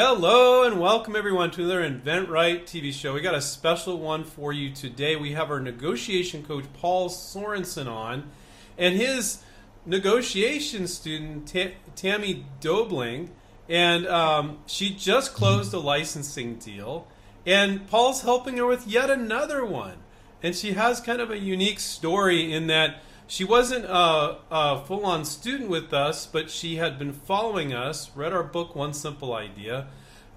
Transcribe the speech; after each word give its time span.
Hello 0.00 0.62
and 0.62 0.80
welcome 0.80 1.16
everyone 1.16 1.50
to 1.50 1.64
another 1.64 1.82
InventRight 1.82 2.66
TV 2.66 2.92
show. 2.92 3.14
We 3.14 3.20
got 3.20 3.34
a 3.34 3.40
special 3.40 3.98
one 3.98 4.22
for 4.22 4.52
you 4.52 4.70
today. 4.70 5.16
We 5.16 5.32
have 5.32 5.50
our 5.50 5.58
negotiation 5.58 6.44
coach 6.44 6.66
Paul 6.74 7.08
Sorenson 7.08 7.88
on, 7.88 8.30
and 8.78 8.94
his 8.94 9.42
negotiation 9.84 10.86
student 10.86 11.48
Ta- 11.48 11.74
Tami 11.96 12.44
Doebbeling, 12.60 13.30
and 13.68 14.06
um, 14.06 14.58
she 14.66 14.90
just 14.94 15.34
closed 15.34 15.74
a 15.74 15.80
licensing 15.80 16.60
deal, 16.60 17.08
and 17.44 17.84
Paul's 17.88 18.22
helping 18.22 18.58
her 18.58 18.66
with 18.66 18.86
yet 18.86 19.10
another 19.10 19.64
one, 19.64 19.96
and 20.44 20.54
she 20.54 20.74
has 20.74 21.00
kind 21.00 21.20
of 21.20 21.32
a 21.32 21.38
unique 21.38 21.80
story 21.80 22.52
in 22.52 22.68
that 22.68 23.02
she 23.28 23.44
wasn't 23.44 23.84
a, 23.84 24.38
a 24.50 24.84
full 24.84 25.06
on 25.06 25.24
student 25.24 25.68
with 25.68 25.92
us, 25.92 26.26
but 26.26 26.50
she 26.50 26.76
had 26.76 26.98
been 26.98 27.12
following 27.12 27.72
us, 27.72 28.10
read 28.16 28.32
our 28.32 28.42
book, 28.42 28.74
One 28.74 28.94
Simple 28.94 29.34
Idea, 29.34 29.86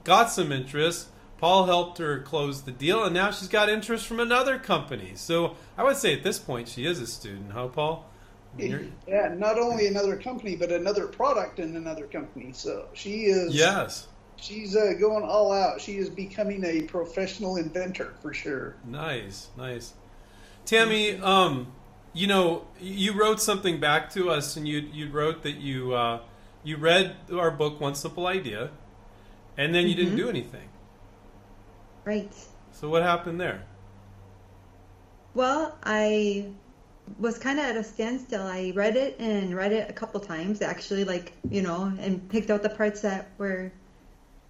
got 0.04 0.30
some 0.30 0.52
interest. 0.52 1.08
Paul 1.38 1.66
helped 1.66 1.98
her 1.98 2.20
close 2.20 2.62
the 2.62 2.72
deal, 2.72 3.04
and 3.04 3.16
now 3.16 3.32
she's 3.32 3.48
got 3.48 3.70
interest 3.70 4.06
from 4.06 4.20
another 4.20 4.60
company. 4.60 5.14
So 5.16 5.56
I 5.78 5.84
would 5.84 5.98
say 5.98 6.14
at 6.14 6.22
this 6.22 6.38
point 6.38 6.68
she 6.68 6.86
is 6.86 7.00
a 7.00 7.08
student, 7.08 7.54
huh, 7.54 7.70
Paul? 7.70 8.06
You're... 8.58 8.82
Yeah, 9.08 9.34
not 9.36 9.58
only 9.58 9.88
another 9.88 10.18
company, 10.18 10.58
but 10.58 10.72
another 10.72 11.08
product 11.08 11.60
in 11.60 11.76
another 11.78 12.06
company. 12.06 12.52
So 12.52 12.90
she 12.94 13.24
is. 13.24 13.56
Yes. 13.56 14.08
She's 14.36 14.76
uh, 14.76 14.94
going 15.00 15.24
all 15.24 15.54
out. 15.54 15.80
She 15.80 15.98
is 15.98 16.10
becoming 16.10 16.64
a 16.66 16.82
professional 16.82 17.56
inventor 17.56 18.16
for 18.22 18.34
sure. 18.34 18.76
Nice, 18.86 19.48
nice. 19.58 19.94
Tami, 20.66 21.22
um, 21.22 21.72
you 22.14 22.28
know, 22.28 22.66
you 22.80 23.14
wrote 23.14 23.42
something 23.42 23.80
back 23.80 24.10
to 24.12 24.30
us, 24.30 24.58
and 24.58 24.68
you 24.68 24.80
you 24.80 25.10
wrote 25.10 25.44
that 25.44 25.56
you 25.56 25.94
uh, 25.94 26.20
you 26.64 26.78
read 26.78 27.16
our 27.34 27.52
book, 27.52 27.80
One 27.80 27.96
Simple 27.96 28.28
Idea, 28.28 28.70
and 29.58 29.74
then 29.74 29.88
you 29.88 29.96
mm-hmm. 29.96 30.04
didn't 30.04 30.18
do 30.18 30.30
anything. 30.30 30.68
Right. 32.04 32.34
So 32.72 32.90
what 32.90 33.04
happened 33.04 33.40
there? 33.40 33.64
Well, 35.34 35.78
I 35.84 36.48
was 37.20 37.38
kind 37.38 37.60
of 37.60 37.66
at 37.66 37.78
a 37.78 37.84
standstill. 37.84 38.44
I 38.44 38.74
read 38.76 38.96
it 38.96 39.18
and 39.20 39.56
read 39.56 39.72
it 39.72 39.90
a 39.90 39.94
couple 39.94 40.20
times, 40.20 40.62
actually, 40.62 41.06
like 41.06 41.34
you 41.50 41.62
know, 41.62 41.94
and 42.00 42.28
picked 42.30 42.50
out 42.50 42.64
the 42.64 42.70
parts 42.70 43.02
that 43.02 43.30
were 43.38 43.72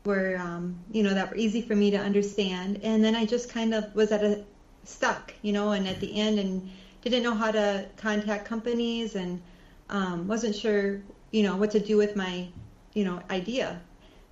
were 0.03 0.37
um, 0.37 0.79
you 0.91 1.03
know 1.03 1.13
that 1.13 1.29
were 1.29 1.37
easy 1.37 1.61
for 1.61 1.75
me 1.75 1.91
to 1.91 1.97
understand, 1.97 2.79
and 2.81 3.03
then 3.03 3.15
I 3.15 3.25
just 3.25 3.49
kind 3.49 3.73
of 3.75 3.93
was 3.93 4.11
at 4.11 4.23
a 4.23 4.43
stuck, 4.83 5.33
you 5.43 5.53
know, 5.53 5.73
and 5.73 5.87
at 5.87 5.99
the 5.99 6.19
end 6.19 6.39
and 6.39 6.69
didn't 7.09 7.23
know 7.23 7.33
how 7.33 7.51
to 7.51 7.85
contact 7.97 8.45
companies 8.45 9.15
and 9.15 9.41
um, 9.89 10.27
wasn't 10.27 10.55
sure, 10.55 11.01
you 11.31 11.43
know, 11.43 11.55
what 11.55 11.71
to 11.71 11.79
do 11.79 11.97
with 11.97 12.15
my, 12.15 12.47
you 12.93 13.03
know, 13.03 13.21
idea. 13.29 13.81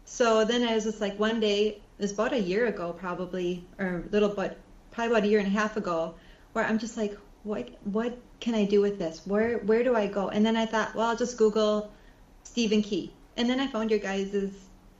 So 0.05 0.45
then 0.45 0.63
I 0.63 0.75
was 0.75 0.83
just 0.83 1.01
like, 1.01 1.19
one 1.19 1.39
day, 1.39 1.67
it 1.67 2.01
was 2.01 2.11
about 2.11 2.33
a 2.33 2.39
year 2.39 2.67
ago, 2.67 2.93
probably, 2.93 3.65
or 3.77 4.03
a 4.07 4.11
little 4.11 4.29
but 4.29 4.57
probably 4.91 5.11
about 5.11 5.23
a 5.25 5.27
year 5.27 5.39
and 5.39 5.47
a 5.47 5.51
half 5.51 5.77
ago, 5.77 6.15
where 6.53 6.65
I'm 6.65 6.79
just 6.79 6.97
like, 6.97 7.17
what, 7.43 7.69
what 7.83 8.17
can 8.39 8.55
I 8.55 8.65
do 8.65 8.81
with 8.81 8.97
this? 8.97 9.21
Where, 9.25 9.59
where 9.59 9.83
do 9.83 9.95
I 9.95 10.07
go? 10.07 10.29
And 10.29 10.45
then 10.45 10.55
I 10.55 10.65
thought, 10.65 10.95
well, 10.95 11.07
I'll 11.07 11.15
just 11.15 11.37
Google 11.37 11.91
Stephen 12.43 12.81
Key, 12.81 13.13
and 13.37 13.49
then 13.49 13.59
I 13.59 13.67
found 13.67 13.91
your 13.91 13.99
guys's 13.99 14.53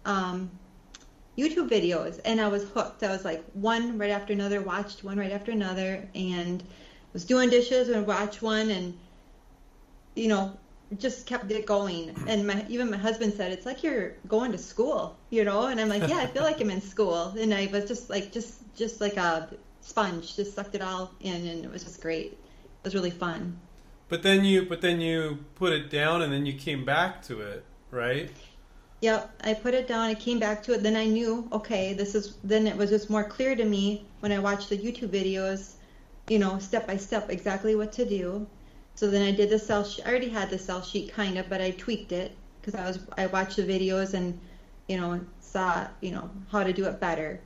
um, 0.05 0.51
YouTube 1.37 1.69
videos, 1.69 2.19
and 2.25 2.39
I 2.39 2.47
was 2.47 2.63
hooked. 2.69 3.01
I 3.03 3.11
was 3.11 3.25
like 3.25 3.43
one 3.53 3.97
right 3.97 4.11
after 4.11 4.33
another, 4.33 4.61
watched 4.61 5.03
one 5.03 5.17
right 5.17 5.31
after 5.31 5.51
another, 5.51 6.07
and 6.13 6.63
was 7.13 7.25
doing 7.25 7.49
dishes 7.49 7.89
and 7.89 8.05
watch 8.05 8.41
one 8.41 8.69
and 8.69 8.97
you 10.15 10.27
know 10.27 10.53
just 10.97 11.27
kept 11.27 11.52
it 11.52 11.65
going 11.65 12.15
and 12.27 12.47
my 12.47 12.65
even 12.67 12.89
my 12.89 12.97
husband 12.97 13.31
said 13.33 13.52
it's 13.52 13.65
like 13.65 13.83
you're 13.83 14.13
going 14.27 14.52
to 14.52 14.57
school 14.57 15.15
you 15.30 15.43
know 15.43 15.67
and 15.67 15.80
i'm 15.80 15.87
like 15.87 16.07
yeah 16.07 16.17
i 16.17 16.25
feel 16.25 16.43
like 16.43 16.59
i'm 16.61 16.71
in 16.71 16.81
school 16.81 17.33
and 17.39 17.53
i 17.53 17.67
was 17.71 17.85
just 17.85 18.09
like 18.09 18.31
just 18.31 18.55
just 18.75 18.99
like 18.99 19.17
a 19.17 19.47
sponge 19.81 20.35
just 20.35 20.55
sucked 20.55 20.73
it 20.73 20.81
all 20.81 21.11
in 21.21 21.47
and 21.47 21.64
it 21.64 21.71
was 21.71 21.83
just 21.83 22.02
great 22.02 22.31
it 22.31 22.37
was 22.83 22.95
really 22.95 23.11
fun 23.11 23.58
but 24.08 24.23
then 24.23 24.43
you 24.43 24.65
but 24.65 24.81
then 24.81 24.99
you 24.99 25.37
put 25.55 25.71
it 25.71 25.91
down 25.91 26.23
and 26.23 26.33
then 26.33 26.45
you 26.45 26.53
came 26.53 26.83
back 26.83 27.21
to 27.21 27.39
it 27.41 27.64
right 27.91 28.31
Yep, 29.02 29.33
I 29.45 29.53
put 29.53 29.73
it 29.73 29.87
down. 29.87 30.02
I 30.02 30.14
came 30.14 30.39
back 30.39 30.61
to 30.64 30.73
it. 30.73 30.83
Then 30.83 30.97
I 30.97 31.05
knew, 31.05 31.47
okay, 31.53 31.93
this 31.93 32.15
is. 32.15 32.36
Then 32.43 32.67
it 32.67 32.76
was 32.76 32.89
just 32.89 33.09
more 33.09 33.23
clear 33.23 33.55
to 33.55 33.64
me 33.64 34.05
when 34.20 34.33
I 34.33 34.39
watched 34.39 34.67
the 34.67 34.77
YouTube 34.77 35.08
videos 35.08 35.76
you 36.29 36.39
know, 36.39 36.59
step 36.59 36.87
by 36.87 36.97
step 36.97 37.29
exactly 37.29 37.75
what 37.75 37.91
to 37.93 38.05
do. 38.05 38.47
So 38.95 39.09
then 39.09 39.21
I 39.21 39.31
did 39.31 39.49
the 39.49 39.59
sell 39.59 39.83
sheet. 39.83 40.05
I 40.05 40.09
already 40.09 40.29
had 40.29 40.49
the 40.49 40.57
sell 40.57 40.81
sheet 40.81 41.11
kind 41.11 41.37
of, 41.37 41.49
but 41.49 41.61
I 41.61 41.71
tweaked 41.71 42.11
it 42.11 42.31
because 42.61 42.75
I 42.75 42.85
was 42.85 42.99
I 43.17 43.27
watched 43.27 43.55
the 43.57 43.63
videos 43.63 44.13
and 44.13 44.39
you 44.87 44.97
know 44.97 45.19
saw 45.39 45.87
you 46.01 46.11
know 46.11 46.29
how 46.51 46.63
to 46.63 46.73
do 46.73 46.85
it 46.85 46.99
better. 46.99 47.39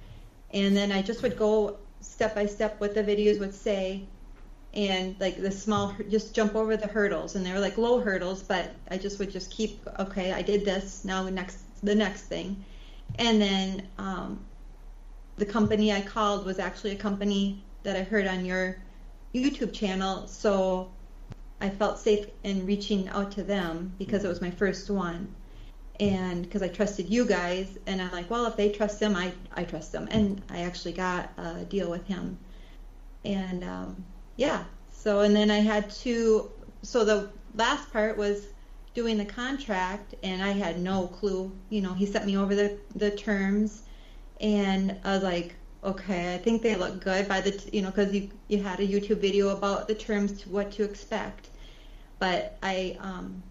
And 0.52 0.76
then 0.76 0.92
I 0.92 1.02
just 1.02 1.24
would 1.24 1.38
go 1.38 1.78
step 2.02 2.36
by 2.36 2.46
step 2.46 2.80
what 2.80 2.94
the 2.94 3.04
videos 3.04 3.40
would 3.40 3.54
say 3.54 4.04
and 4.74 5.16
like 5.20 5.40
the 5.40 5.52
small 5.52 5.96
just 6.10 6.34
jump 6.34 6.56
over 6.56 6.76
the 6.76 6.88
hurdles 6.88 7.36
and 7.36 7.46
they 7.46 7.54
were 7.54 7.60
like 7.60 7.78
low 7.78 8.00
hurdles 8.00 8.42
but 8.42 8.72
i 8.90 8.98
just 8.98 9.20
would 9.20 9.30
just 9.30 9.52
keep 9.52 9.80
okay 10.00 10.34
i 10.34 10.42
did 10.42 10.66
this 10.66 11.06
now 11.06 11.24
the 11.24 11.32
next 11.32 11.60
the 11.84 11.94
next 11.94 12.24
thing 12.24 12.64
and 13.20 13.40
then 13.40 13.88
um, 14.00 14.44
the 15.38 15.46
company 15.46 15.94
i 15.94 16.02
called 16.02 16.46
was 16.46 16.58
actually 16.60 16.92
a 16.92 16.96
company 16.96 17.62
that 17.84 17.96
I 17.96 18.04
heard 18.04 18.28
on 18.28 18.46
your 18.46 18.78
YouTube 19.34 19.74
channel, 19.74 20.28
so 20.28 20.92
I 21.62 21.70
felt 21.70 22.00
safe 22.00 22.28
in 22.44 22.66
reaching 22.66 23.08
out 23.10 23.32
to 23.34 23.44
them 23.44 23.94
because 23.98 24.24
it 24.26 24.28
was 24.28 24.42
my 24.42 24.52
first 24.52 24.90
one. 24.90 25.34
And 26.00 26.44
because 26.44 26.64
I 26.64 26.68
trusted 26.68 27.10
you 27.10 27.26
guys, 27.26 27.78
and 27.86 28.02
I'm 28.02 28.12
like, 28.12 28.30
well, 28.30 28.46
if 28.48 28.56
they 28.58 28.70
trust 28.70 29.00
him, 29.02 29.16
I, 29.16 29.32
I 29.54 29.64
trust 29.64 29.92
them. 29.92 30.08
And 30.12 30.42
I 30.50 30.62
actually 30.62 30.94
got 30.94 31.30
a 31.38 31.64
deal 31.66 31.90
with 31.90 32.06
him. 32.08 32.38
And 33.24 33.64
um, 33.64 34.04
yeah, 34.36 34.64
so, 34.92 35.22
and 35.22 35.36
then 35.36 35.52
I 35.52 35.60
had 35.60 35.90
to, 35.92 36.52
so 36.82 37.06
the 37.06 37.30
last 37.56 37.92
part 37.94 38.18
was 38.18 38.48
doing 38.94 39.18
the 39.18 39.26
contract, 39.26 40.16
and 40.24 40.44
I 40.44 40.52
had 40.52 40.80
no 40.80 41.08
clue. 41.08 41.52
You 41.70 41.82
know, 41.82 41.94
he 41.94 42.06
sent 42.06 42.26
me 42.26 42.38
over 42.38 42.56
the, 42.56 42.78
the 42.96 43.12
terms, 43.12 43.84
and 44.42 44.98
I 45.04 45.14
was 45.14 45.24
like, 45.24 45.56
okay, 45.84 46.34
I 46.34 46.38
think 46.38 46.62
they 46.62 46.76
look 46.76 47.04
good 47.04 47.28
by 47.28 47.42
the, 47.42 47.70
you 47.72 47.82
know, 47.82 47.90
because 47.90 48.14
you, 48.14 48.30
you 48.48 48.62
had 48.62 48.80
a 48.80 48.88
YouTube 48.88 49.20
video 49.20 49.50
about 49.50 49.88
the 49.88 49.96
terms 49.96 50.42
to 50.42 50.50
what 50.50 50.72
to 50.74 50.84
expect. 50.84 51.50
But 52.20 52.58
I 52.64 52.98
um, 53.00 53.44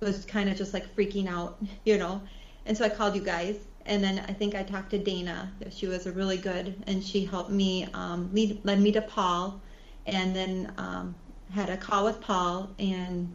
was 0.00 0.24
kind 0.24 0.48
of 0.48 0.56
just 0.56 0.74
like 0.74 0.94
freaking 0.96 1.28
out, 1.28 1.58
you 1.84 1.98
know. 1.98 2.20
And 2.64 2.76
so 2.76 2.84
I 2.84 2.88
called 2.88 3.14
you 3.14 3.22
guys. 3.22 3.56
And 3.86 4.02
then 4.02 4.18
I 4.28 4.32
think 4.32 4.56
I 4.56 4.64
talked 4.64 4.90
to 4.90 4.98
Dana. 4.98 5.52
She 5.70 5.86
was 5.86 6.06
a 6.06 6.12
really 6.12 6.38
good, 6.38 6.82
and 6.88 7.04
she 7.04 7.24
helped 7.24 7.50
me 7.50 7.86
um, 7.94 8.30
lead, 8.32 8.64
led 8.64 8.80
me 8.80 8.90
to 8.92 9.00
Paul, 9.00 9.60
and 10.06 10.34
then 10.34 10.72
um, 10.76 11.14
had 11.52 11.70
a 11.70 11.76
call 11.76 12.04
with 12.04 12.20
Paul 12.20 12.68
and 12.80 13.30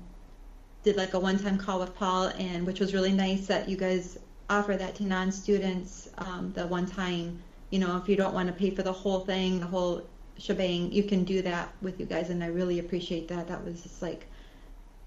did 0.83 0.97
like 0.97 1.13
a 1.13 1.19
one-time 1.19 1.57
call 1.57 1.79
with 1.79 1.95
Paul, 1.95 2.28
and 2.38 2.66
which 2.66 2.81
was 2.81 2.94
really 2.94 3.13
nice 3.13 3.47
that 3.47 3.69
you 3.69 3.78
guys 3.78 4.19
offer 4.50 4.75
that 4.75 4.95
to 4.95 5.03
non-students 5.03 6.09
um, 6.18 6.51
the 6.53 6.68
one-time 6.68 7.41
you 7.72 7.80
know, 7.80 7.98
if 7.98 8.08
you 8.08 8.16
don't 8.16 8.34
want 8.34 8.48
to 8.48 8.54
pay 8.54 8.70
for 8.70 8.84
the 8.84 8.94
whole 8.94 9.22
thing, 9.22 9.59
the 9.59 9.66
whole 9.66 10.04
shebang, 10.38 10.92
you 10.92 11.04
can 11.04 11.24
do 11.24 11.42
that 11.42 11.74
with 11.82 12.00
you 12.00 12.06
guys, 12.06 12.30
and 12.30 12.44
I 12.44 12.48
really 12.48 12.80
appreciate 12.80 13.28
that. 13.30 13.48
That 13.48 13.64
was 13.66 13.82
just 13.82 14.02
like, 14.02 14.28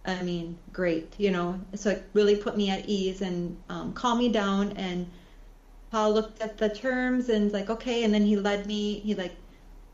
I 0.06 0.22
mean, 0.22 0.58
great, 0.72 1.14
you 1.18 1.30
know. 1.30 1.60
So 1.74 1.90
it 1.90 2.04
really 2.14 2.36
put 2.36 2.56
me 2.56 2.70
at 2.70 2.88
ease 2.88 3.22
and 3.22 3.56
um, 3.68 3.92
calmed 3.92 4.20
me 4.20 4.28
down. 4.30 4.72
And 4.72 5.08
Paul 5.90 6.12
looked 6.12 6.40
at 6.40 6.58
the 6.58 6.68
terms 6.68 7.28
and 7.28 7.52
like, 7.52 7.70
okay, 7.70 8.04
and 8.04 8.12
then 8.12 8.22
he 8.24 8.36
led 8.36 8.66
me. 8.66 9.00
He 9.00 9.14
like, 9.14 9.34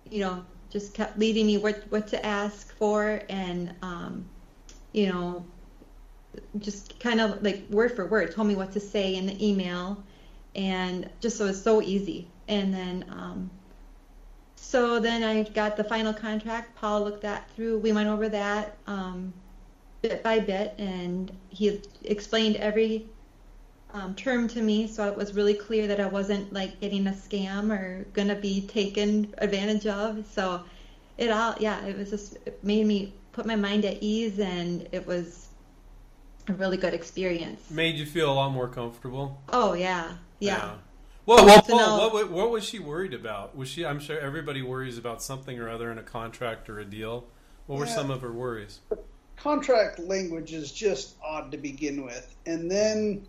you 0.09 0.20
know, 0.20 0.44
just 0.70 0.94
kept 0.94 1.19
leading 1.19 1.47
me 1.47 1.59
what 1.59 1.82
what 1.91 2.06
to 2.09 2.25
ask 2.25 2.72
for, 2.76 3.22
and 3.28 3.75
um, 3.82 4.25
you 4.92 5.09
know, 5.12 5.44
just 6.59 6.98
kind 7.00 7.20
of 7.20 7.42
like 7.42 7.64
word 7.70 7.94
for 7.97 8.06
word 8.06 8.32
told 8.32 8.47
me 8.47 8.54
what 8.54 8.72
to 8.72 8.80
say 8.80 9.16
in 9.16 9.27
the 9.27 9.47
email, 9.47 10.03
and 10.54 11.08
just 11.20 11.36
so 11.36 11.47
it's 11.47 11.62
so 11.62 11.80
easy 11.80 12.28
and 12.48 12.74
then 12.74 13.04
um, 13.10 13.50
so 14.56 15.00
then 15.00 15.24
I 15.24 15.42
got 15.44 15.76
the 15.76 15.84
final 15.84 16.12
contract. 16.12 16.76
Paul 16.76 17.02
looked 17.02 17.22
that 17.22 17.50
through. 17.50 17.78
We 17.78 17.92
went 17.92 18.08
over 18.08 18.28
that 18.28 18.76
um, 18.86 19.32
bit 20.02 20.22
by 20.22 20.38
bit, 20.38 20.74
and 20.78 21.32
he 21.48 21.80
explained 22.04 22.56
every 22.56 23.06
um, 23.92 24.14
term 24.14 24.48
to 24.48 24.60
me, 24.60 24.86
so 24.86 25.08
it 25.08 25.16
was 25.16 25.34
really 25.34 25.54
clear 25.54 25.86
that 25.88 25.98
I 25.98 26.06
wasn't 26.06 26.53
like 26.53 26.78
getting 26.80 27.06
a 27.06 27.12
scam 27.12 27.72
or 27.72 28.04
gonna 28.12 28.36
be 28.36 28.60
taken 28.60 29.34
advantage 29.38 29.86
of. 29.86 30.26
So 30.26 30.62
it 31.18 31.30
all, 31.30 31.54
yeah, 31.58 31.84
it 31.86 31.96
was 31.96 32.10
just 32.10 32.36
it 32.46 32.62
made 32.62 32.86
me 32.86 33.12
put 33.32 33.46
my 33.46 33.56
mind 33.56 33.84
at 33.84 33.98
ease, 34.03 34.38
and 34.38 34.86
it 34.92 35.06
was 35.06 35.48
a 36.48 36.53
really 36.53 36.76
good 36.76 36.94
experience. 36.94 37.70
Made 37.70 37.96
you 37.96 38.06
feel 38.06 38.30
a 38.30 38.34
lot 38.34 38.50
more 38.53 38.68
comfortable. 38.68 39.41
Oh 39.48 39.72
yeah, 39.72 40.12
yeah. 40.41 40.57
yeah. 40.57 40.71
Well, 41.27 41.47
well, 41.47 41.63
Paul, 41.63 42.10
what, 42.10 42.31
what 42.31 42.51
was 42.51 42.65
she 42.65 42.78
worried 42.78 43.15
about? 43.15 43.57
Was 43.57 43.69
she? 43.69 43.87
I'm 43.87 44.01
sure 44.01 44.19
everybody 44.19 44.63
worries 44.63 44.98
about 44.98 45.22
something 45.22 45.60
or 45.60 45.69
other 45.69 45.92
in 45.92 45.98
a 45.98 46.03
contract 46.03 46.69
or 46.69 46.81
a 46.81 46.84
deal. 46.84 47.25
What 47.66 47.78
were 47.78 47.87
yeah, 47.87 47.95
some 47.95 48.10
of 48.10 48.22
her 48.22 48.33
worries? 48.33 48.81
Contract 49.37 50.01
language 50.01 50.53
is 50.53 50.72
just 50.72 51.15
odd 51.22 51.53
to 51.53 51.59
begin 51.59 52.04
with, 52.04 52.34
and 52.47 52.71
then 52.71 53.27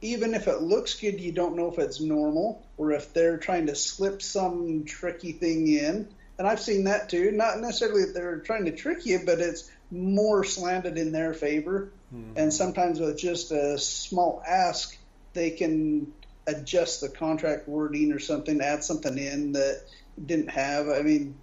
even 0.00 0.34
if 0.34 0.48
it 0.48 0.62
looks 0.62 0.98
good, 0.98 1.20
you 1.20 1.32
don't 1.32 1.56
know 1.56 1.70
if 1.70 1.78
it's 1.78 2.00
normal 2.00 2.64
or 2.76 2.92
if 2.92 3.12
they're 3.12 3.36
trying 3.36 3.66
to 3.66 3.74
slip 3.74 4.22
some 4.22 4.84
tricky 4.84 5.32
thing 5.32 5.68
in. 5.68 6.08
And 6.38 6.48
I've 6.48 6.60
seen 6.60 6.84
that 6.84 7.10
too. 7.10 7.32
Not 7.32 7.58
necessarily 7.60 8.06
that 8.06 8.14
they're 8.14 8.38
trying 8.38 8.64
to 8.64 8.72
trick 8.74 9.04
you, 9.04 9.20
but 9.26 9.40
it's 9.40 9.70
more 9.90 10.42
slanted 10.42 10.96
in 10.96 11.12
their 11.12 11.34
favor. 11.34 11.92
Mm-hmm. 12.14 12.32
And 12.36 12.52
sometimes 12.52 12.98
with 12.98 13.18
just 13.18 13.52
a 13.52 13.78
small 13.78 14.42
ask, 14.46 14.96
they 15.34 15.50
can 15.50 16.12
adjust 16.50 17.00
the 17.00 17.08
contract 17.08 17.68
wording 17.68 18.12
or 18.12 18.18
something, 18.18 18.60
add 18.60 18.84
something 18.84 19.16
in 19.16 19.52
that 19.52 19.82
didn't 20.24 20.50
have. 20.50 20.88
I 20.88 21.02
mean, 21.02 21.36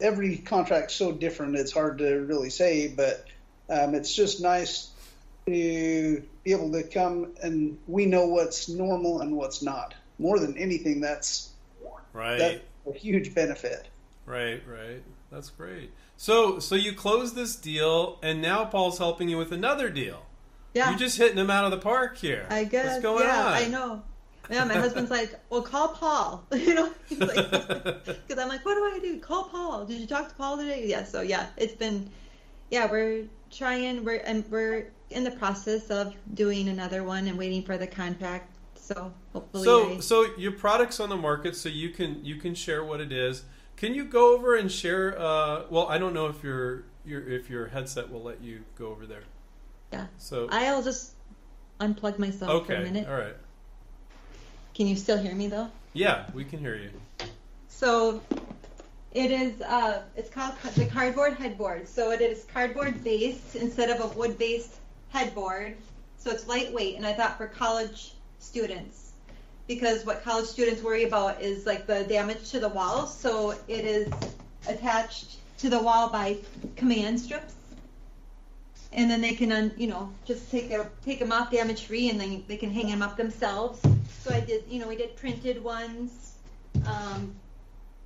every 0.00 0.38
contract's 0.38 0.94
so 0.94 1.12
different; 1.12 1.56
it's 1.56 1.72
hard 1.72 1.98
to 1.98 2.20
really 2.20 2.50
say. 2.50 2.88
But 2.88 3.26
um, 3.68 3.94
it's 3.94 4.14
just 4.14 4.40
nice 4.40 4.90
to 5.46 6.22
be 6.44 6.52
able 6.52 6.72
to 6.72 6.82
come 6.82 7.34
and 7.42 7.78
we 7.86 8.06
know 8.06 8.26
what's 8.26 8.68
normal 8.68 9.20
and 9.20 9.36
what's 9.36 9.62
not. 9.62 9.94
More 10.18 10.38
than 10.38 10.56
anything, 10.56 11.00
that's 11.00 11.50
right. 12.12 12.38
That's 12.38 12.60
a 12.86 12.98
huge 12.98 13.34
benefit. 13.34 13.88
Right, 14.26 14.62
right. 14.66 15.02
That's 15.30 15.50
great. 15.50 15.90
So, 16.16 16.60
so 16.60 16.76
you 16.76 16.92
close 16.92 17.34
this 17.34 17.56
deal, 17.56 18.18
and 18.22 18.40
now 18.40 18.64
Paul's 18.64 18.98
helping 18.98 19.28
you 19.28 19.36
with 19.36 19.52
another 19.52 19.90
deal. 19.90 20.24
Yeah, 20.74 20.90
you're 20.90 20.98
just 20.98 21.16
hitting 21.16 21.36
them 21.36 21.50
out 21.50 21.64
of 21.64 21.70
the 21.70 21.78
park 21.78 22.18
here. 22.18 22.46
I 22.50 22.64
guess. 22.64 22.86
What's 22.86 23.02
going 23.02 23.24
yeah, 23.24 23.46
on? 23.46 23.52
I 23.52 23.66
know. 23.68 24.02
Yeah, 24.50 24.64
my 24.64 24.74
husband's 24.74 25.10
like, 25.10 25.34
well, 25.48 25.62
call 25.62 25.88
Paul. 25.88 26.44
you 26.52 26.74
know, 26.74 26.92
because 27.08 27.36
like, 27.36 28.38
I'm 28.38 28.48
like, 28.48 28.64
what 28.64 28.74
do 28.74 28.84
I 28.84 28.98
do? 29.00 29.18
Call 29.20 29.44
Paul. 29.44 29.86
Did 29.86 30.00
you 30.00 30.06
talk 30.06 30.28
to 30.28 30.34
Paul 30.34 30.58
today? 30.58 30.86
Yeah. 30.86 31.04
So 31.04 31.22
yeah, 31.22 31.46
it's 31.56 31.74
been, 31.74 32.10
yeah, 32.70 32.90
we're 32.90 33.24
trying. 33.50 34.04
We're 34.04 34.18
and 34.18 34.44
we're 34.50 34.92
in 35.10 35.24
the 35.24 35.30
process 35.30 35.90
of 35.90 36.14
doing 36.34 36.68
another 36.68 37.04
one 37.04 37.28
and 37.28 37.38
waiting 37.38 37.62
for 37.62 37.78
the 37.78 37.86
contract. 37.86 38.50
So 38.74 39.14
hopefully. 39.32 39.64
So 39.64 39.94
I, 39.94 40.00
so 40.00 40.26
your 40.36 40.52
product's 40.52 41.00
on 41.00 41.08
the 41.08 41.16
market, 41.16 41.56
so 41.56 41.68
you 41.68 41.90
can 41.90 42.22
you 42.24 42.36
can 42.36 42.54
share 42.54 42.84
what 42.84 43.00
it 43.00 43.12
is. 43.12 43.44
Can 43.76 43.94
you 43.94 44.04
go 44.04 44.34
over 44.34 44.56
and 44.56 44.70
share? 44.70 45.18
Uh, 45.18 45.62
well, 45.70 45.86
I 45.86 45.98
don't 45.98 46.12
know 46.12 46.26
if 46.26 46.42
your 46.42 46.84
your 47.04 47.26
if 47.26 47.48
your 47.48 47.68
headset 47.68 48.10
will 48.10 48.22
let 48.22 48.42
you 48.42 48.64
go 48.76 48.88
over 48.88 49.06
there. 49.06 49.22
Yeah. 49.94 50.06
So 50.18 50.48
I'll 50.50 50.82
just 50.82 51.12
unplug 51.80 52.18
myself 52.18 52.50
okay, 52.50 52.74
for 52.74 52.80
a 52.80 52.82
minute. 52.82 53.06
all 53.08 53.14
right. 53.14 53.36
Can 54.74 54.88
you 54.88 54.96
still 54.96 55.18
hear 55.18 55.34
me 55.34 55.46
though? 55.46 55.68
Yeah, 55.92 56.26
we 56.34 56.44
can 56.44 56.58
hear 56.58 56.74
you. 56.74 56.90
So 57.68 58.20
it 59.12 59.30
is 59.30 59.60
uh, 59.62 60.02
it's 60.16 60.30
called 60.30 60.54
the 60.74 60.86
cardboard 60.86 61.34
headboard. 61.34 61.88
So 61.88 62.10
it 62.10 62.20
is 62.20 62.44
cardboard 62.52 63.04
based 63.04 63.54
instead 63.54 63.88
of 63.90 64.00
a 64.00 64.18
wood 64.18 64.36
based 64.36 64.74
headboard. 65.10 65.76
So 66.18 66.32
it's 66.32 66.48
lightweight, 66.48 66.96
and 66.96 67.06
I 67.06 67.12
thought 67.12 67.38
for 67.38 67.46
college 67.46 68.14
students 68.40 69.12
because 69.68 70.04
what 70.04 70.24
college 70.24 70.46
students 70.46 70.82
worry 70.82 71.04
about 71.04 71.40
is 71.40 71.66
like 71.66 71.86
the 71.86 72.02
damage 72.04 72.50
to 72.50 72.58
the 72.58 72.68
walls. 72.68 73.16
So 73.16 73.52
it 73.68 73.84
is 73.84 74.12
attached 74.66 75.36
to 75.58 75.70
the 75.70 75.80
wall 75.80 76.08
by 76.08 76.38
command 76.74 77.20
strips 77.20 77.54
and 78.94 79.10
then 79.10 79.20
they 79.20 79.32
can, 79.32 79.50
un, 79.50 79.72
you 79.76 79.88
know, 79.88 80.10
just 80.24 80.50
take 80.50 80.72
take 81.04 81.18
them 81.18 81.32
off 81.32 81.50
damage 81.50 81.84
free, 81.84 82.10
and 82.10 82.20
then 82.20 82.44
they 82.46 82.56
can 82.56 82.70
hang 82.70 82.86
them 82.86 83.02
up 83.02 83.16
themselves. 83.16 83.80
So 84.20 84.32
I 84.32 84.40
did, 84.40 84.64
you 84.68 84.80
know, 84.80 84.88
we 84.88 84.96
did 84.96 85.16
printed 85.16 85.62
ones, 85.62 86.34
um, 86.86 87.34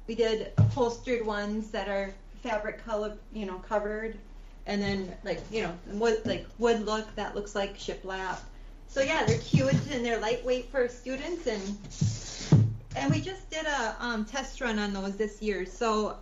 we 0.06 0.14
did 0.14 0.52
upholstered 0.56 1.25
ones 1.25 1.70
that 1.70 1.88
are 1.88 2.12
fabric 2.43 2.85
color, 2.85 3.17
you 3.32 3.44
know, 3.44 3.58
covered, 3.69 4.17
and 4.67 4.82
then 4.82 5.14
like 5.25 5.40
you 5.52 5.62
know, 5.62 5.75
wood 5.93 6.23
like 6.25 6.46
wood 6.58 6.85
look 6.85 7.14
that 7.17 7.35
looks 7.35 7.55
like 7.55 7.76
shiplap. 7.79 8.38
So 8.88 9.02
yeah, 9.02 9.26
they're 9.26 9.38
cute 9.38 9.75
and 9.93 10.05
they're 10.05 10.19
lightweight 10.19 10.70
for 10.70 10.88
students, 10.88 11.46
and 11.46 11.79
and 12.96 13.12
we 13.12 13.20
just 13.20 13.50
did 13.50 13.67
a 13.67 13.96
um, 14.00 14.25
test 14.25 14.62
run 14.62 14.79
on 14.79 14.94
those 14.94 15.17
this 15.17 15.43
year. 15.43 15.67
So 15.67 16.17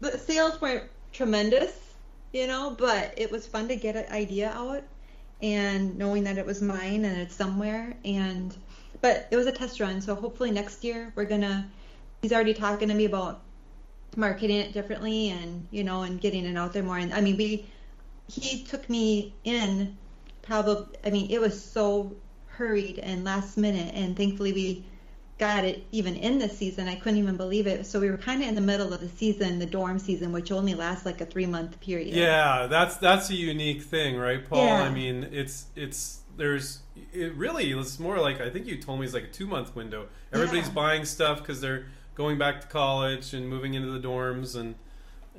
the 0.00 0.18
sales 0.18 0.60
weren't 0.60 0.90
tremendous 1.12 1.93
you 2.34 2.48
know, 2.48 2.74
but 2.76 3.14
it 3.16 3.30
was 3.30 3.46
fun 3.46 3.68
to 3.68 3.76
get 3.76 3.94
an 3.94 4.12
idea 4.12 4.50
out 4.50 4.82
and 5.40 5.96
knowing 5.96 6.24
that 6.24 6.36
it 6.36 6.44
was 6.44 6.60
mine 6.60 7.04
and 7.04 7.16
it's 7.16 7.34
somewhere 7.34 7.96
and 8.04 8.56
but 9.00 9.28
it 9.30 9.36
was 9.36 9.46
a 9.46 9.52
test 9.52 9.78
run. 9.78 10.00
So 10.00 10.16
hopefully 10.16 10.50
next 10.50 10.82
year 10.82 11.12
we're 11.14 11.26
gonna 11.26 11.70
he's 12.22 12.32
already 12.32 12.52
talking 12.52 12.88
to 12.88 12.94
me 12.94 13.04
about 13.04 13.40
marketing 14.16 14.58
it 14.58 14.72
differently 14.72 15.30
and 15.30 15.66
you 15.70 15.84
know 15.84 16.02
and 16.02 16.20
getting 16.20 16.44
it 16.44 16.56
out 16.56 16.72
there 16.72 16.82
more. 16.82 16.98
And 16.98 17.14
i 17.14 17.20
mean 17.20 17.36
we 17.36 17.66
he 18.28 18.64
took 18.64 18.90
me 18.90 19.32
in 19.44 19.96
probably 20.42 20.86
i 21.04 21.10
mean 21.10 21.30
it 21.30 21.40
was 21.40 21.62
so 21.62 22.16
hurried 22.48 22.98
and 22.98 23.24
last 23.24 23.56
minute 23.56 23.94
and 23.94 24.16
thankfully 24.16 24.52
we 24.52 24.84
got 25.38 25.64
it 25.64 25.84
even 25.92 26.14
in 26.16 26.38
this 26.38 26.56
season. 26.56 26.86
I 26.88 26.94
couldn't 26.94 27.18
even 27.18 27.36
believe 27.36 27.66
it. 27.66 27.86
So 27.86 27.98
we 28.00 28.10
were 28.10 28.16
kind 28.16 28.42
of 28.42 28.48
in 28.48 28.54
the 28.54 28.60
middle 28.60 28.92
of 28.92 29.00
the 29.00 29.08
season, 29.08 29.58
the 29.58 29.66
dorm 29.66 29.98
season, 29.98 30.32
which 30.32 30.52
only 30.52 30.74
lasts 30.74 31.04
like 31.04 31.20
a 31.20 31.26
three 31.26 31.46
month 31.46 31.80
period. 31.80 32.14
Yeah, 32.14 32.66
that's 32.68 32.96
that's 32.98 33.30
a 33.30 33.34
unique 33.34 33.82
thing, 33.82 34.16
right, 34.16 34.48
Paul? 34.48 34.64
Yeah. 34.64 34.82
I 34.82 34.90
mean, 34.90 35.28
it's 35.32 35.66
it's 35.74 36.20
there's 36.36 36.80
it 37.12 37.34
really 37.34 37.72
it's 37.72 37.98
more 37.98 38.18
like 38.18 38.40
I 38.40 38.50
think 38.50 38.66
you 38.66 38.76
told 38.80 39.00
me 39.00 39.06
it's 39.06 39.14
like 39.14 39.24
a 39.24 39.28
two 39.28 39.46
month 39.46 39.74
window. 39.74 40.06
Everybody's 40.32 40.66
Yeah. 40.68 40.72
buying 40.74 41.04
stuff 41.04 41.38
because 41.38 41.60
they're 41.60 41.86
going 42.14 42.38
back 42.38 42.60
to 42.60 42.66
college 42.68 43.34
and 43.34 43.48
moving 43.48 43.74
into 43.74 43.90
the 43.90 44.00
dorms 44.06 44.54
and 44.56 44.76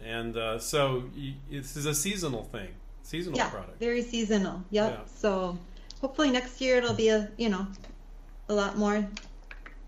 and 0.04 0.36
uh, 0.38 0.60
so 0.60 1.06
you, 1.16 1.34
this 1.50 1.78
is 1.78 1.86
a 1.86 1.96
seasonal 1.96 2.44
thing, 2.44 2.68
seasonal 3.02 3.38
yeah, 3.38 3.50
product. 3.50 3.80
very 3.80 4.02
seasonal. 4.02 4.62
Yep. 4.72 4.92
Yeah. 4.92 5.06
So 5.16 5.58
hopefully 6.02 6.32
next 6.32 6.60
year 6.60 6.78
it'll 6.78 6.94
be 6.94 7.08
a 7.08 7.30
you 7.38 7.48
know 7.50 7.66
a 8.50 8.54
lot 8.54 8.78
more. 8.78 9.08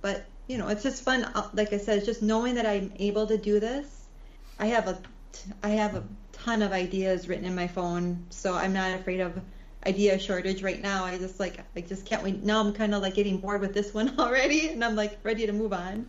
But 0.02 0.26
you 0.48 0.58
know, 0.58 0.68
it's 0.70 0.84
just 0.84 1.04
fun. 1.04 1.24
uh, 1.24 1.50
Like 1.54 1.74
I 1.74 1.78
said, 1.78 1.98
it's 1.98 2.06
just 2.06 2.22
knowing 2.22 2.56
that 2.56 2.66
I'm 2.66 2.92
able 3.00 3.28
to 3.28 3.38
do 3.38 3.60
this. 3.60 4.06
I 4.60 4.68
have 4.68 4.88
a 4.88 4.98
I 5.64 5.70
have 5.70 5.96
a 5.96 6.04
ton 6.32 6.62
of 6.62 6.72
ideas 6.72 7.28
written 7.28 7.46
in 7.46 7.56
my 7.56 7.68
phone, 7.68 8.26
so 8.30 8.54
I'm 8.54 8.74
not 8.74 9.00
afraid 9.00 9.20
of 9.20 9.40
idea 9.86 10.18
shortage 10.20 10.64
right 10.64 10.82
now. 10.82 11.06
I 11.06 11.18
just 11.18 11.40
like 11.40 11.60
I 11.76 11.82
just 11.82 12.06
can't 12.06 12.24
wait. 12.24 12.44
Now 12.44 12.60
I'm 12.60 12.74
kind 12.74 12.96
of 12.96 13.02
like 13.02 13.14
getting 13.14 13.38
bored 13.38 13.62
with 13.62 13.74
this 13.74 13.94
one 14.00 14.20
already, 14.20 14.70
and 14.70 14.84
I'm 14.84 14.96
like 14.96 15.18
ready 15.24 15.46
to 15.46 15.54
move 15.54 15.74
on. 15.74 16.08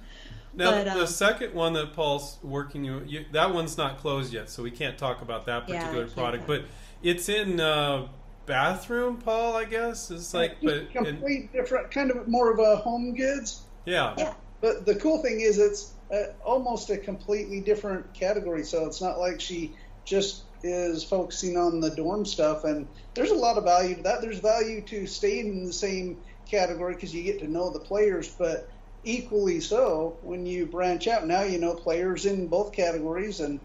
Now, 0.54 0.70
But, 0.72 0.84
the 0.84 1.02
um, 1.02 1.06
second 1.06 1.54
one 1.54 1.74
that 1.74 1.92
Paul's 1.92 2.38
working, 2.42 2.82
you, 2.82 3.02
you, 3.06 3.24
that 3.32 3.52
one's 3.54 3.76
not 3.76 3.98
closed 3.98 4.32
yet, 4.32 4.48
so 4.50 4.62
we 4.62 4.70
can't 4.70 4.98
talk 4.98 5.22
about 5.22 5.46
that 5.46 5.66
particular 5.66 6.04
can't 6.04 6.16
product. 6.16 6.46
But 6.46 6.64
it's 7.02 7.28
in 7.28 7.60
uh, 7.60 8.08
bathroom, 8.46 9.18
Paul. 9.18 9.54
I 9.54 9.64
guess 9.64 10.10
it's 10.10 10.34
like, 10.34 10.56
but 10.62 10.90
Just 10.90 11.06
and, 11.06 11.52
different, 11.52 11.90
kind 11.92 12.10
of 12.10 12.26
more 12.26 12.50
of 12.50 12.58
a 12.58 12.76
home 12.76 13.14
goods. 13.14 13.62
Yeah, 13.88 14.14
Yeah. 14.18 14.34
But 14.60 14.86
the 14.86 14.96
cool 14.96 15.22
thing 15.22 15.40
is, 15.40 15.58
it's 15.58 15.92
uh, 16.12 16.32
almost 16.44 16.90
a 16.90 16.96
completely 16.96 17.60
different 17.60 18.12
category. 18.12 18.64
So 18.64 18.86
it's 18.86 19.00
not 19.00 19.18
like 19.18 19.40
she 19.40 19.76
just 20.04 20.44
is 20.62 21.04
focusing 21.04 21.56
on 21.56 21.80
the 21.80 21.90
dorm 21.90 22.24
stuff. 22.24 22.64
And 22.64 22.88
there's 23.14 23.30
a 23.30 23.36
lot 23.36 23.56
of 23.56 23.64
value 23.64 23.96
to 23.96 24.02
that. 24.02 24.20
There's 24.20 24.40
value 24.40 24.80
to 24.82 25.06
staying 25.06 25.46
in 25.46 25.64
the 25.64 25.72
same 25.72 26.18
category 26.50 26.94
because 26.94 27.14
you 27.14 27.22
get 27.22 27.38
to 27.40 27.48
know 27.48 27.70
the 27.70 27.78
players. 27.78 28.28
But 28.28 28.68
equally 29.04 29.60
so, 29.60 30.16
when 30.22 30.44
you 30.44 30.66
branch 30.66 31.06
out, 31.06 31.26
now 31.26 31.42
you 31.42 31.58
know 31.58 31.74
players 31.74 32.26
in 32.26 32.48
both 32.48 32.72
categories. 32.72 33.40
And 33.40 33.60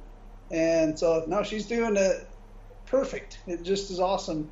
and 0.51 0.97
so 0.97 1.25
no, 1.27 1.43
she's 1.43 1.65
doing 1.65 1.95
it 1.97 2.27
perfect. 2.85 3.39
It 3.47 3.63
just 3.63 3.89
is 3.89 3.99
awesome. 3.99 4.49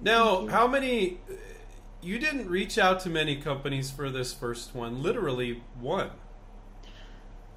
Now, 0.00 0.46
how 0.46 0.66
many? 0.66 1.18
You 2.04 2.18
didn't 2.18 2.50
reach 2.50 2.76
out 2.76 3.00
to 3.00 3.08
many 3.08 3.36
companies 3.36 3.90
for 3.90 4.10
this 4.10 4.32
first 4.32 4.74
one. 4.74 5.02
Literally 5.02 5.62
one. 5.80 6.10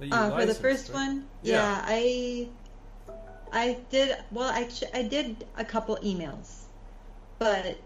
Uh, 0.09 0.31
for 0.31 0.45
the 0.45 0.53
first 0.53 0.89
right? 0.89 0.95
one, 0.95 1.25
Yeah. 1.43 1.53
yeah. 1.53 1.85
I 1.85 2.47
I 3.51 3.77
did 3.89 4.15
well. 4.31 4.49
Actually, 4.49 4.93
I 4.93 5.03
did 5.03 5.45
a 5.57 5.65
couple 5.65 5.97
emails, 5.97 6.65
but 7.39 7.77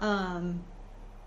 um, 0.00 0.62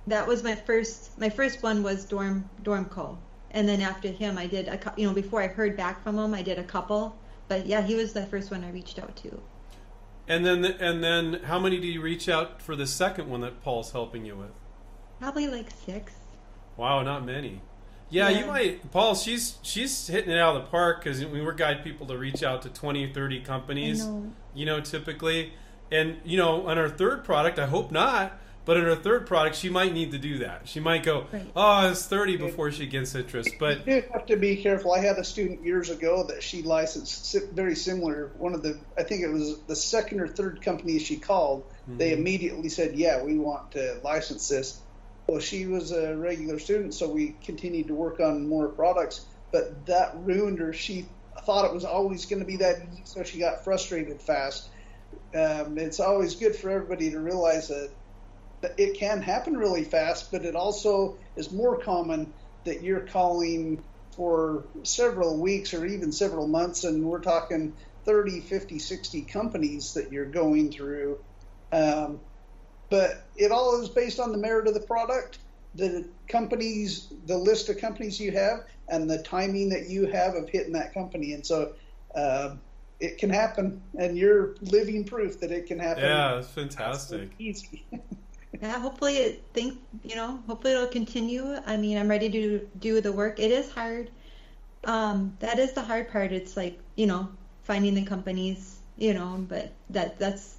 that 0.05 0.27
was 0.27 0.43
my 0.43 0.53
first. 0.53 1.17
My 1.17 1.29
first 1.29 1.63
one 1.63 1.81
was 1.81 2.05
Dorm 2.05 2.47
Dormco, 2.63 3.17
and 3.51 3.67
then 3.67 3.81
after 3.81 4.09
him, 4.09 4.37
I 4.37 4.45
did 4.45 4.67
a 4.67 4.79
you 4.95 5.07
know 5.07 5.13
before 5.13 5.41
I 5.41 5.47
heard 5.47 5.75
back 5.75 6.03
from 6.03 6.19
him, 6.19 6.35
I 6.35 6.43
did 6.43 6.59
a 6.59 6.63
couple. 6.63 7.17
But 7.47 7.65
yeah, 7.65 7.81
he 7.81 7.95
was 7.95 8.13
the 8.13 8.25
first 8.25 8.51
one 8.51 8.63
I 8.63 8.69
reached 8.71 8.99
out 8.99 9.15
to. 9.17 9.41
And 10.27 10.45
then, 10.45 10.65
and 10.65 11.01
then, 11.01 11.41
how 11.45 11.57
many 11.57 11.79
do 11.79 11.87
you 11.87 12.01
reach 12.01 12.27
out 12.27 12.61
for 12.61 12.75
the 12.75 12.85
second 12.85 13.29
one 13.29 13.41
that 13.41 13.63
Paul's 13.63 13.91
helping 13.91 14.25
you 14.25 14.35
with? 14.35 14.51
Probably 15.19 15.47
like 15.47 15.69
six. 15.85 16.13
Wow, 16.75 17.01
not 17.03 17.25
many. 17.25 17.61
Yeah, 18.09 18.29
you 18.29 18.45
might, 18.45 18.91
Paul. 18.91 19.15
She's 19.15 19.57
she's 19.61 20.07
hitting 20.07 20.31
it 20.31 20.39
out 20.39 20.55
of 20.55 20.63
the 20.63 20.69
park 20.69 21.03
because 21.03 21.25
we 21.25 21.41
were 21.41 21.53
guide 21.53 21.83
people 21.83 22.07
to 22.07 22.17
reach 22.17 22.41
out 22.41 22.61
to 22.61 22.69
20, 22.69 23.11
30 23.11 23.41
companies. 23.41 24.05
Know. 24.05 24.31
You 24.53 24.65
know, 24.65 24.79
typically, 24.79 25.53
and 25.91 26.17
you 26.23 26.37
know, 26.37 26.67
on 26.67 26.77
our 26.77 26.89
third 26.89 27.23
product, 27.23 27.59
I 27.59 27.65
hope 27.65 27.91
not. 27.91 28.39
But 28.67 28.75
in 28.75 28.83
her 28.83 28.97
third 28.97 29.27
product, 29.27 29.55
she 29.55 29.69
might 29.69 29.93
need 29.93 30.11
to 30.11 30.17
do 30.17 30.39
that. 30.39 30.67
She 30.67 30.81
might 30.81 31.01
go, 31.01 31.27
Right. 31.31 31.49
"Oh, 31.55 31.89
it's 31.89 32.05
30 32.05 32.35
before 32.35 32.69
she 32.69 32.85
gets 32.85 33.11
citrus." 33.11 33.47
But 33.57 33.87
You 33.87 34.03
have 34.11 34.25
to 34.25 34.35
be 34.35 34.57
careful. 34.57 34.91
I 34.91 34.99
had 34.99 35.17
a 35.17 35.23
student 35.23 35.63
years 35.63 35.89
ago 35.89 36.23
that 36.23 36.43
she 36.43 36.63
licensed 36.63 37.33
very 37.53 37.75
similar. 37.75 38.31
One 38.37 38.53
of 38.53 38.63
the, 38.63 38.77
I 38.97 39.03
think 39.03 39.21
it 39.21 39.29
was 39.29 39.57
the 39.67 39.75
second 39.75 40.19
or 40.19 40.27
third 40.27 40.61
company 40.61 40.99
she 40.99 41.15
called. 41.15 41.63
They 41.87 42.11
mm-hmm. 42.11 42.19
immediately 42.19 42.67
said, 42.67 42.95
"Yeah, 42.95 43.23
we 43.23 43.37
want 43.37 43.71
to 43.71 44.01
license 44.03 44.49
this." 44.49 44.81
Well, 45.27 45.39
she 45.41 45.65
was 45.65 45.91
a 45.91 46.15
regular 46.15 46.57
student, 46.57 46.93
so 46.93 47.09
we 47.09 47.35
continued 47.43 47.87
to 47.87 47.95
work 47.95 48.19
on 48.19 48.47
more 48.47 48.69
products. 48.69 49.25
But 49.51 49.85
that 49.87 50.13
ruined 50.15 50.59
her. 50.59 50.73
She 50.73 51.05
thought 51.43 51.65
it 51.65 51.73
was 51.73 51.85
always 51.85 52.25
going 52.25 52.39
to 52.39 52.45
be 52.45 52.57
that 52.57 52.77
easy, 52.91 53.01
so 53.03 53.23
she 53.23 53.39
got 53.39 53.63
frustrated 53.63 54.21
fast. 54.21 54.69
Um, 55.35 55.77
it's 55.77 55.99
always 55.99 56.35
good 56.35 56.55
for 56.55 56.69
everybody 56.69 57.11
to 57.11 57.19
realize 57.19 57.67
that 57.67 57.89
it 58.77 58.97
can 58.97 59.21
happen 59.21 59.57
really 59.57 59.83
fast, 59.83 60.31
but 60.31 60.45
it 60.45 60.55
also 60.55 61.17
is 61.35 61.51
more 61.51 61.77
common 61.77 62.33
that 62.63 62.81
you're 62.81 63.01
calling 63.01 63.83
for 64.11 64.65
several 64.83 65.37
weeks 65.37 65.73
or 65.73 65.85
even 65.85 66.11
several 66.11 66.47
months, 66.47 66.83
and 66.83 67.03
we're 67.03 67.21
talking 67.21 67.73
30, 68.05 68.41
50, 68.41 68.79
60 68.79 69.21
companies 69.23 69.93
that 69.93 70.11
you're 70.11 70.25
going 70.25 70.71
through. 70.71 71.19
Um, 71.71 72.19
but 72.89 73.25
it 73.35 73.51
all 73.51 73.81
is 73.81 73.89
based 73.89 74.19
on 74.19 74.31
the 74.31 74.37
merit 74.37 74.67
of 74.67 74.73
the 74.73 74.79
product, 74.79 75.39
the 75.75 76.07
companies, 76.27 77.13
the 77.25 77.37
list 77.37 77.69
of 77.69 77.77
companies 77.77 78.19
you 78.19 78.31
have, 78.31 78.65
and 78.89 79.09
the 79.09 79.21
timing 79.23 79.69
that 79.69 79.89
you 79.89 80.05
have 80.07 80.35
of 80.35 80.49
hitting 80.49 80.73
that 80.73 80.93
company. 80.93 81.33
And 81.33 81.45
so 81.45 81.73
uh, 82.15 82.55
it 82.99 83.17
can 83.17 83.29
happen, 83.29 83.81
and 83.99 84.17
you're 84.17 84.55
living 84.61 85.03
proof 85.03 85.39
that 85.39 85.51
it 85.51 85.67
can 85.67 85.79
happen. 85.79 86.03
yeah, 86.03 86.39
it's 86.39 86.49
fantastic. 86.49 87.31
Easy. 87.39 87.85
Yeah, 88.61 88.79
hopefully 88.79 89.17
it 89.17 89.43
think 89.53 89.77
you 90.03 90.15
know, 90.15 90.39
hopefully 90.47 90.73
it'll 90.73 90.87
continue. 90.87 91.55
I 91.65 91.77
mean, 91.77 91.97
I'm 91.97 92.07
ready 92.07 92.29
to 92.29 92.67
do 92.79 93.01
the 93.01 93.11
work. 93.11 93.39
It 93.39 93.51
is 93.51 93.69
hard. 93.69 94.09
Um, 94.83 95.35
that 95.39 95.59
is 95.59 95.73
the 95.73 95.81
hard 95.81 96.09
part. 96.09 96.31
It's 96.31 96.57
like, 96.57 96.79
you 96.95 97.05
know, 97.05 97.29
finding 97.63 97.93
the 97.93 98.03
companies, 98.03 98.79
you 98.97 99.13
know, 99.13 99.45
but 99.47 99.71
that 99.91 100.17
that's 100.17 100.57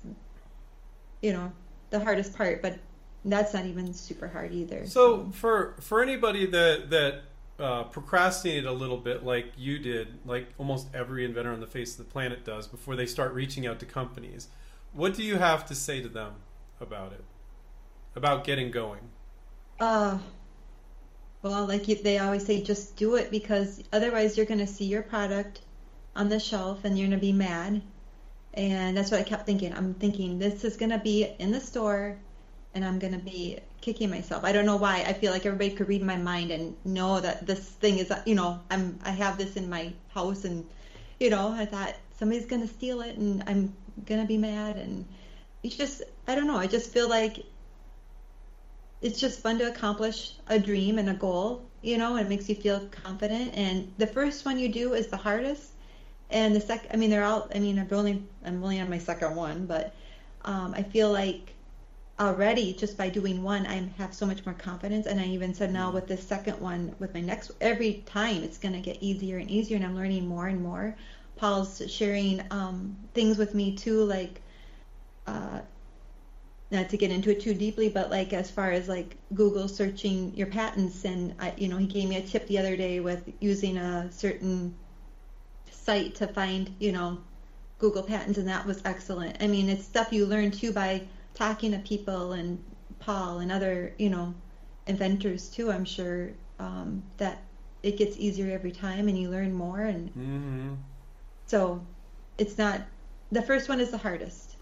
you 1.23 1.33
know, 1.33 1.51
the 1.91 2.01
hardest 2.01 2.37
part, 2.37 2.63
but 2.63 2.79
that's 3.25 3.55
not 3.55 3.67
even 3.67 3.93
super 3.93 4.29
hard 4.29 4.53
either. 4.53 4.87
So 4.87 5.31
for 5.33 5.75
for 5.81 6.03
anybody 6.03 6.47
that 6.47 6.91
that 6.91 7.23
uh, 7.59 7.85
procrastinated 7.85 8.67
a 8.67 8.73
little 8.73 8.97
bit, 8.97 9.25
like 9.25 9.53
you 9.57 9.79
did, 9.79 10.09
like 10.25 10.49
almost 10.59 10.89
every 10.95 11.25
inventor 11.25 11.53
on 11.53 11.61
the 11.61 11.67
face 11.67 11.99
of 11.99 12.07
the 12.07 12.13
planet 12.13 12.45
does, 12.45 12.67
before 12.69 12.97
they 12.97 13.07
start 13.07 13.35
reaching 13.35 13.67
out 13.67 13.81
to 13.81 13.87
companies, 13.87 14.49
what 14.93 15.15
do 15.15 15.23
you 15.23 15.37
have 15.37 15.67
to 15.67 15.75
say 15.75 16.01
to 16.01 16.09
them 16.09 16.35
about 16.81 17.13
it? 17.13 17.25
About 18.15 18.45
getting 18.45 18.71
going? 18.71 19.01
Uh, 19.81 20.19
well, 21.43 21.67
like 21.67 21.89
you, 21.89 21.97
they 21.97 22.19
always 22.19 22.45
say, 22.45 22.63
just 22.63 22.97
do 22.97 23.17
it 23.17 23.31
because 23.31 23.83
otherwise 23.93 24.37
you're 24.37 24.47
going 24.47 24.59
to 24.59 24.67
see 24.67 24.85
your 24.85 25.03
product 25.03 25.61
on 26.17 26.29
the 26.29 26.41
shelf 26.41 26.85
and 26.85 26.99
you're 26.99 27.09
going 27.09 27.19
to 27.19 27.25
be 27.25 27.33
mad. 27.33 27.83
And 28.59 28.97
that's 28.97 29.13
what 29.13 29.21
I 29.21 29.23
kept 29.23 29.47
thinking. 29.47 29.73
I'm 29.73 29.95
thinking 29.95 30.41
this 30.41 30.65
is 30.65 30.77
to 30.91 30.99
be 30.99 31.33
in 31.39 31.53
the 31.53 31.61
store 31.61 32.19
and 32.75 32.85
I'm 32.85 32.99
to 33.13 33.21
be 33.21 33.61
kicking 33.81 34.11
myself. 34.11 34.43
I 34.43 34.51
don't 34.51 34.67
know 34.67 34.77
why. 34.77 35.05
I 35.07 35.13
feel 35.13 35.31
like 35.31 35.47
everybody 35.47 35.71
could 35.71 35.87
read 35.87 36.03
my 36.03 36.17
mind 36.17 36.51
and 36.51 36.75
know 36.85 37.21
that 37.21 37.47
this 37.47 37.61
thing 37.61 37.99
is, 37.99 38.13
you 38.27 38.35
know, 38.35 38.59
I'm 38.69 38.99
I 39.05 39.11
have 39.13 39.39
this 39.39 39.57
in 39.57 39.71
my 39.71 39.93
house 40.09 40.45
and 40.45 40.67
you 41.21 41.31
know, 41.31 41.53
I 41.53 41.67
thought 41.67 41.95
somebody's 42.19 42.47
to 42.63 42.67
steal 42.67 43.01
it 43.01 43.17
and 43.17 43.45
I'm 43.47 43.73
to 44.21 44.27
be 44.27 44.37
mad 44.37 44.77
and 44.77 45.07
it's 45.63 45.77
just 45.77 46.03
I 46.27 46.35
don't 46.35 46.49
know. 46.49 46.59
I 46.59 46.67
just 46.67 46.93
feel 46.93 47.09
like 47.09 47.45
it's 49.01 49.21
just 49.21 49.39
fun 49.39 49.59
to 49.61 49.69
accomplish 49.69 50.33
a 50.49 50.59
dream 50.59 50.99
and 50.99 51.09
a 51.11 51.15
goal, 51.15 51.63
you 51.81 51.97
know, 51.97 52.17
and 52.17 52.27
it 52.27 52.29
makes 52.29 52.49
you 52.49 52.57
feel 52.57 52.81
confident. 52.91 53.55
And 53.55 53.93
the 53.99 54.07
first 54.09 54.45
one 54.45 54.59
you 54.59 54.69
do 54.69 54.95
is 54.95 55.07
the 55.07 55.17
hardest, 55.17 55.75
and 56.31 56.55
the 56.55 56.61
second, 56.61 56.91
I 56.93 56.97
mean, 56.97 57.11
they're 57.11 57.25
all. 57.25 57.49
I 57.55 57.59
mean, 57.59 57.79
I've 57.79 57.93
only 57.93 58.23
I'm 58.45 58.63
only 58.63 58.81
on 58.81 58.91
my 58.91 58.99
second 58.99 59.35
one, 59.35 59.67
but 59.67 59.95
um, 60.45 60.75
I 60.75 60.83
feel 60.83 61.11
like 61.11 61.55
already 62.21 62.73
just 62.75 62.97
by 62.97 63.09
doing 63.09 63.43
one, 63.43 63.67
I 63.67 63.89
have 63.97 64.13
so 64.13 64.27
much 64.27 64.45
more 64.45 64.55
confidence. 64.55 65.07
And 65.07 65.21
I 65.21 65.27
even 65.27 65.55
said 65.55 65.73
now 65.73 65.91
with 65.91 66.07
this 66.07 66.23
second 66.23 66.61
one, 66.61 66.95
with 66.99 67.15
my 67.15 67.21
next, 67.21 67.53
every 67.61 68.03
time 68.07 68.43
it's 68.43 68.59
going 68.59 68.75
to 68.75 68.81
get 68.81 68.99
easier 69.01 69.39
and 69.39 69.51
easier, 69.51 69.77
and 69.77 69.85
I'm 69.85 69.97
learning 69.97 70.27
more 70.27 70.49
and 70.49 70.63
more. 70.63 70.95
Paul's 71.37 71.83
sharing 71.87 72.43
um, 72.51 72.97
things 73.15 73.39
with 73.39 73.55
me 73.55 73.73
too, 73.73 74.05
like. 74.05 74.41
Uh, 75.27 75.61
not 76.71 76.91
to 76.91 76.97
get 76.99 77.11
into 77.11 77.31
it 77.31 77.41
too 77.41 77.55
deeply, 77.55 77.89
but 77.89 78.11
like 78.11 78.33
as 78.33 78.51
far 78.51 78.71
as 78.73 78.89
like 78.89 79.17
Google 79.35 79.69
searching 79.69 80.35
your 80.37 80.47
patents, 80.47 81.05
and 81.05 81.35
I, 81.39 81.55
you 81.57 81.69
know, 81.69 81.79
he 81.79 81.87
gave 81.87 82.09
me 82.09 82.17
a 82.17 82.23
tip 82.23 82.47
the 82.47 82.59
other 82.59 82.77
day 82.77 83.01
with 83.01 83.23
using 83.41 83.79
a 83.79 84.11
certain 84.13 84.75
site 85.89 86.15
to 86.17 86.27
find, 86.27 86.75
you 86.79 86.93
know, 86.93 87.17
Google 87.79 88.03
patents, 88.03 88.37
and 88.39 88.47
that 88.49 88.67
was 88.67 88.83
excellent. 88.85 89.39
I 89.41 89.47
mean, 89.47 89.71
it's 89.71 89.85
stuff 89.85 90.13
you 90.13 90.27
learn 90.27 90.51
too 90.51 90.71
by 90.71 91.01
talking 91.35 91.73
to 91.73 91.79
people 91.79 92.33
and 92.33 92.63
Paul 92.99 93.39
and 93.39 93.51
other, 93.51 93.95
you 93.99 94.11
know, 94.11 94.35
inventors 94.87 95.49
too. 95.49 95.71
I'm 95.73 95.87
sure 95.87 96.31
um, 96.59 97.03
that 97.17 97.39
it 97.83 97.97
gets 97.97 98.19
easier 98.19 98.53
every 98.53 98.73
time, 98.73 99.09
and 99.09 99.17
you 99.19 99.31
learn 99.31 99.55
more, 99.55 99.81
and 99.81 100.09
Mm-hmm. 100.11 100.75
so 101.47 101.81
it's 102.37 102.59
not. 102.59 102.83
The 103.33 103.41
first 103.43 103.69
one 103.71 103.81
is 103.81 103.91
the 103.91 103.99
hardest. 103.99 104.57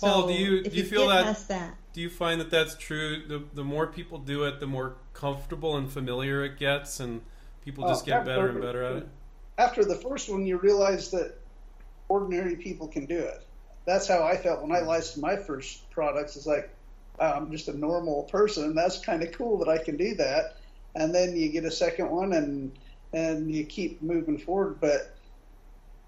Paul, 0.00 0.22
So 0.22 0.28
do 0.28 0.34
you- 0.34 0.62
do 0.62 0.76
you 0.76 0.84
feel 0.84 1.08
that- 1.08 1.48
that? 1.48 1.74
Do 1.92 2.00
you 2.02 2.10
find 2.10 2.40
that 2.40 2.50
that's 2.50 2.76
true? 2.76 3.26
The 3.26 3.42
the 3.52 3.64
more 3.64 3.88
people 3.88 4.18
do 4.18 4.44
it, 4.44 4.60
the 4.60 4.66
more 4.66 4.94
comfortable 5.12 5.76
and 5.76 5.90
familiar 5.90 6.44
it 6.44 6.56
gets, 6.56 7.00
and 7.00 7.22
people 7.64 7.88
just 7.88 8.04
Oh, 8.04 8.06
get 8.06 8.24
better 8.24 8.48
and 8.50 8.60
better 8.60 8.82
at 8.84 8.96
it. 8.98 9.08
After 9.58 9.84
the 9.84 9.96
first 9.96 10.30
one, 10.30 10.46
you 10.46 10.56
realize 10.56 11.10
that 11.10 11.34
ordinary 12.08 12.56
people 12.56 12.86
can 12.88 13.04
do 13.06 13.18
it. 13.18 13.44
That's 13.84 14.06
how 14.06 14.22
I 14.22 14.36
felt 14.36 14.62
when 14.62 14.72
I 14.72 14.80
licensed 14.80 15.18
my 15.18 15.36
first 15.36 15.90
products. 15.90 16.36
It's 16.36 16.46
like 16.46 16.70
I'm 17.18 17.50
just 17.50 17.68
a 17.68 17.76
normal 17.76 18.22
person. 18.24 18.74
That's 18.74 18.98
kind 18.98 19.22
of 19.22 19.32
cool 19.32 19.58
that 19.58 19.68
I 19.68 19.78
can 19.78 19.96
do 19.96 20.14
that. 20.14 20.56
And 20.94 21.14
then 21.14 21.36
you 21.36 21.48
get 21.48 21.64
a 21.64 21.70
second 21.70 22.10
one, 22.10 22.32
and 22.32 22.72
and 23.12 23.52
you 23.52 23.64
keep 23.64 24.00
moving 24.02 24.38
forward. 24.38 24.80
But 24.80 25.16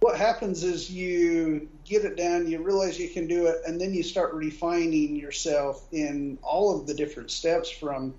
what 0.00 0.16
happens 0.16 0.62
is 0.62 0.90
you 0.90 1.68
get 1.84 2.04
it 2.04 2.16
down, 2.16 2.46
you 2.46 2.62
realize 2.62 2.98
you 2.98 3.08
can 3.08 3.26
do 3.26 3.46
it, 3.46 3.62
and 3.66 3.80
then 3.80 3.92
you 3.92 4.02
start 4.02 4.32
refining 4.34 5.16
yourself 5.16 5.86
in 5.92 6.38
all 6.42 6.78
of 6.78 6.86
the 6.86 6.94
different 6.94 7.30
steps 7.30 7.68
from 7.68 8.14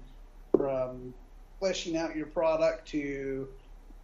from 0.58 1.14
fleshing 1.60 1.96
out 1.96 2.16
your 2.16 2.26
product 2.28 2.88
to 2.90 3.48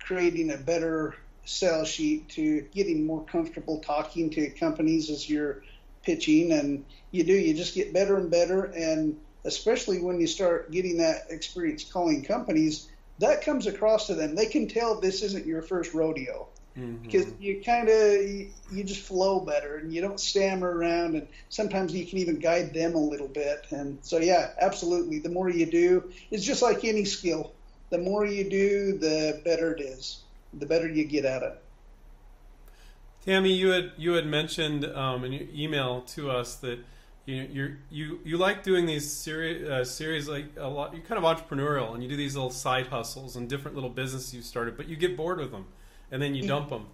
creating 0.08 0.52
a 0.52 0.58
better 0.58 1.16
sales 1.46 1.88
sheet 1.90 2.30
to 2.30 2.62
getting 2.74 3.06
more 3.06 3.24
comfortable 3.26 3.80
talking 3.80 4.30
to 4.32 4.50
companies 4.52 5.10
as 5.10 5.30
you're 5.30 5.64
pitching. 6.04 6.52
And 6.52 6.86
you 7.12 7.24
do 7.24 7.34
you 7.34 7.54
just 7.54 7.76
get 7.76 7.94
better 7.94 8.18
and 8.18 8.32
better. 8.32 8.64
And 8.66 9.18
especially 9.46 10.02
when 10.02 10.20
you 10.20 10.28
start 10.28 10.72
getting 10.72 10.98
that 10.98 11.28
experience 11.30 11.84
calling 11.84 12.24
companies 12.24 12.90
that 13.20 13.44
comes 13.44 13.68
across 13.68 14.08
to 14.08 14.16
them. 14.16 14.36
They 14.36 14.46
can 14.46 14.68
tell 14.68 15.00
this 15.02 15.24
isn't 15.24 15.46
your 15.46 15.62
first 15.62 15.94
rodeo. 15.94 16.48
Mhm. 16.78 17.02
because 17.02 17.26
you 17.40 17.62
kind 17.66 17.90
of 17.90 18.22
you 18.72 18.84
just 18.84 19.02
flow 19.02 19.40
better 19.40 19.78
and 19.78 19.92
you 19.92 20.02
don't 20.02 20.20
stammer 20.20 20.72
around. 20.72 21.16
And 21.16 21.28
sometimes 21.50 21.94
you 21.94 22.06
can 22.06 22.20
even 22.20 22.40
guide 22.40 22.74
them 22.74 22.96
a 22.96 23.00
little 23.00 23.28
bit. 23.28 23.66
And 23.72 23.98
so 24.02 24.20
yeah 24.20 24.52
absolutely. 24.62 25.20
The 25.20 25.30
more 25.30 25.50
you 25.50 25.66
do 25.66 26.12
it's 26.30 26.46
just 26.46 26.62
like 26.62 26.86
any 26.86 27.06
skill 27.06 27.54
the 27.90 27.98
more 27.98 28.26
you 28.26 28.50
do 28.50 28.98
the 28.98 29.42
better 29.44 29.74
it 29.74 29.82
is 29.82 30.22
the 30.54 30.66
better 30.66 30.88
you 30.88 31.06
get 31.06 31.26
at 31.26 31.44
it 31.44 31.64
Tami, 33.28 33.58
you 33.58 33.72
had 33.72 33.92
you 33.98 34.14
had 34.14 34.26
mentioned 34.26 34.86
um, 34.86 35.26
in 35.26 35.34
your 35.34 35.48
email 35.54 36.02
to 36.02 36.32
us 36.32 36.56
that 36.56 36.80
you 37.26 37.36
you 37.52 37.76
you 37.90 38.20
you 38.24 38.38
like 38.38 38.64
doing 38.64 38.86
these 38.86 39.12
series 39.12 39.68
uh, 39.68 39.84
series 39.84 40.30
like 40.30 40.46
a 40.56 40.68
lot. 40.68 40.94
You're 40.94 41.04
kind 41.04 41.22
of 41.22 41.26
entrepreneurial, 41.26 41.94
and 41.94 42.02
you 42.02 42.08
do 42.08 42.16
these 42.16 42.36
little 42.36 42.52
side 42.52 42.88
hustles 42.88 43.36
and 43.36 43.50
different 43.50 43.76
little 43.76 43.90
businesses 43.90 44.34
you 44.34 44.42
started, 44.42 44.78
but 44.78 44.88
you 44.88 44.96
get 44.96 45.18
bored 45.18 45.40
with 45.40 45.52
them, 45.52 45.66
and 46.10 46.22
then 46.22 46.36
you 46.36 46.48
dump 46.48 46.70
them. 46.70 46.86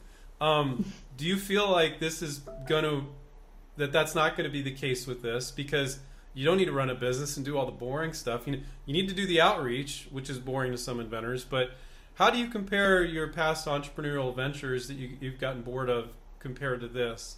Um, 0.42 0.92
do 1.18 1.26
you 1.26 1.38
feel 1.38 1.70
like 1.72 2.00
this 2.00 2.24
is 2.24 2.40
going 2.68 2.84
to 2.84 3.06
that 3.78 3.92
that's 3.92 4.16
not 4.16 4.36
going 4.36 4.50
to 4.50 4.52
be 4.52 4.64
the 4.64 4.72
case 4.72 5.06
with 5.06 5.22
this 5.22 5.52
because 5.52 6.00
you 6.34 6.46
don't 6.46 6.58
need 6.58 6.66
to 6.66 6.72
run 6.72 6.90
a 6.90 6.96
business 6.96 7.38
and 7.38 7.46
do 7.46 7.58
all 7.58 7.66
the 7.66 7.72
boring 7.72 8.14
stuff. 8.14 8.48
You 8.48 8.62
you 8.86 8.94
need 8.94 9.08
to 9.10 9.16
do 9.16 9.26
the 9.28 9.42
outreach, 9.42 10.08
which 10.12 10.30
is 10.30 10.40
boring 10.40 10.72
to 10.72 10.78
some 10.78 11.00
inventors, 11.00 11.44
but 11.44 11.72
how 12.16 12.30
do 12.30 12.38
you 12.38 12.48
compare 12.48 13.04
your 13.04 13.28
past 13.30 13.66
entrepreneurial 13.68 14.36
ventures 14.36 14.88
that 14.88 14.96
you, 14.96 15.18
you've 15.20 15.40
gotten 15.40 15.64
bored 15.64 15.90
of 15.90 16.10
compared 16.40 16.82
to 16.82 16.88
this 16.88 17.38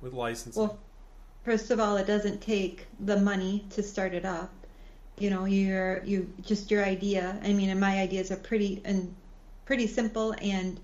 with 0.00 0.12
licensing? 0.12 0.62
Well, 0.62 0.78
first 1.44 1.70
of 1.70 1.80
all, 1.80 1.96
it 1.96 2.06
doesn't 2.06 2.40
take 2.40 2.86
the 3.00 3.18
money 3.18 3.64
to 3.70 3.82
start 3.82 4.14
it 4.14 4.24
up. 4.24 4.52
You 5.18 5.30
know, 5.30 5.44
you're 5.44 6.02
you 6.04 6.32
just 6.42 6.70
your 6.70 6.84
idea. 6.84 7.38
I 7.42 7.52
mean, 7.52 7.70
and 7.70 7.80
my 7.80 8.00
ideas 8.00 8.30
are 8.30 8.36
pretty 8.36 8.80
and 8.84 9.14
pretty 9.64 9.86
simple, 9.86 10.34
and 10.40 10.80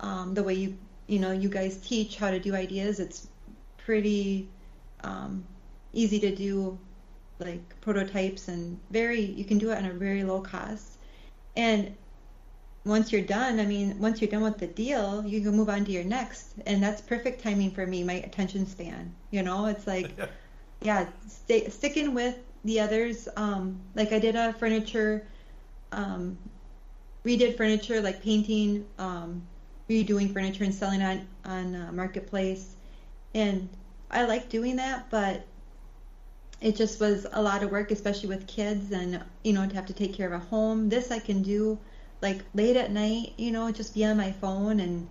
um, 0.00 0.34
the 0.34 0.42
way 0.42 0.54
you 0.54 0.76
you 1.06 1.18
know 1.18 1.32
you 1.32 1.48
guys 1.48 1.76
teach 1.78 2.16
how 2.16 2.30
to 2.30 2.38
do 2.38 2.54
ideas, 2.54 3.00
it's 3.00 3.28
pretty 3.78 4.48
um, 5.04 5.44
easy 5.92 6.20
to 6.20 6.34
do 6.34 6.78
like 7.38 7.80
prototypes 7.80 8.48
and 8.48 8.78
very 8.90 9.20
you 9.20 9.44
can 9.44 9.58
do 9.58 9.70
it 9.70 9.78
on 9.78 9.86
a 9.86 9.92
very 9.92 10.22
low 10.24 10.40
cost. 10.40 10.98
And 11.56 11.94
once 12.84 13.12
you're 13.12 13.22
done, 13.22 13.60
I 13.60 13.66
mean, 13.66 13.98
once 13.98 14.20
you're 14.20 14.30
done 14.30 14.42
with 14.42 14.58
the 14.58 14.66
deal, 14.66 15.24
you 15.24 15.40
can 15.40 15.54
move 15.56 15.68
on 15.68 15.84
to 15.84 15.92
your 15.92 16.04
next, 16.04 16.54
and 16.66 16.82
that's 16.82 17.00
perfect 17.00 17.40
timing 17.42 17.70
for 17.70 17.86
me. 17.86 18.02
My 18.02 18.14
attention 18.14 18.66
span, 18.66 19.12
you 19.30 19.42
know, 19.42 19.66
it's 19.66 19.86
like, 19.86 20.12
yeah, 20.82 21.06
stay, 21.28 21.68
sticking 21.68 22.14
with 22.14 22.36
the 22.64 22.80
others. 22.80 23.28
Um, 23.36 23.80
like 23.94 24.12
I 24.12 24.18
did 24.18 24.34
a 24.36 24.52
furniture, 24.52 25.22
um, 25.92 26.38
redid 27.24 27.56
furniture, 27.56 28.00
like 28.00 28.20
painting, 28.20 28.84
um, 28.98 29.42
redoing 29.88 30.32
furniture 30.32 30.64
and 30.64 30.74
selling 30.74 31.02
on 31.02 31.22
on 31.44 31.74
uh, 31.74 31.92
marketplace, 31.92 32.76
and 33.34 33.68
I 34.10 34.24
like 34.24 34.48
doing 34.48 34.76
that, 34.76 35.10
but 35.10 35.42
it 36.62 36.76
just 36.76 37.00
was 37.00 37.26
a 37.32 37.42
lot 37.42 37.62
of 37.62 37.70
work, 37.70 37.90
especially 37.90 38.28
with 38.28 38.46
kids, 38.46 38.92
and 38.92 39.22
you 39.42 39.52
know, 39.52 39.66
to 39.66 39.74
have 39.74 39.86
to 39.86 39.92
take 39.92 40.14
care 40.14 40.32
of 40.32 40.32
a 40.32 40.44
home. 40.44 40.88
This 40.88 41.10
I 41.10 41.18
can 41.18 41.42
do 41.42 41.78
like 42.22 42.40
late 42.54 42.76
at 42.76 42.92
night, 42.92 43.32
you 43.36 43.50
know, 43.50 43.70
just 43.70 43.94
be 43.94 44.04
on 44.04 44.16
my 44.16 44.32
phone 44.32 44.80
and 44.80 45.08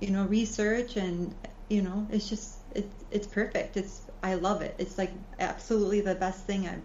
you 0.00 0.10
know 0.10 0.24
research 0.24 0.96
and 0.96 1.34
you 1.68 1.82
know 1.82 2.06
it's 2.10 2.28
just 2.28 2.58
it's 2.74 3.04
it's 3.10 3.26
perfect. 3.26 3.76
It's 3.76 4.02
I 4.22 4.34
love 4.34 4.62
it. 4.62 4.74
It's 4.78 4.96
like 4.96 5.10
absolutely 5.40 6.00
the 6.00 6.14
best 6.14 6.46
thing 6.46 6.68
I've 6.68 6.80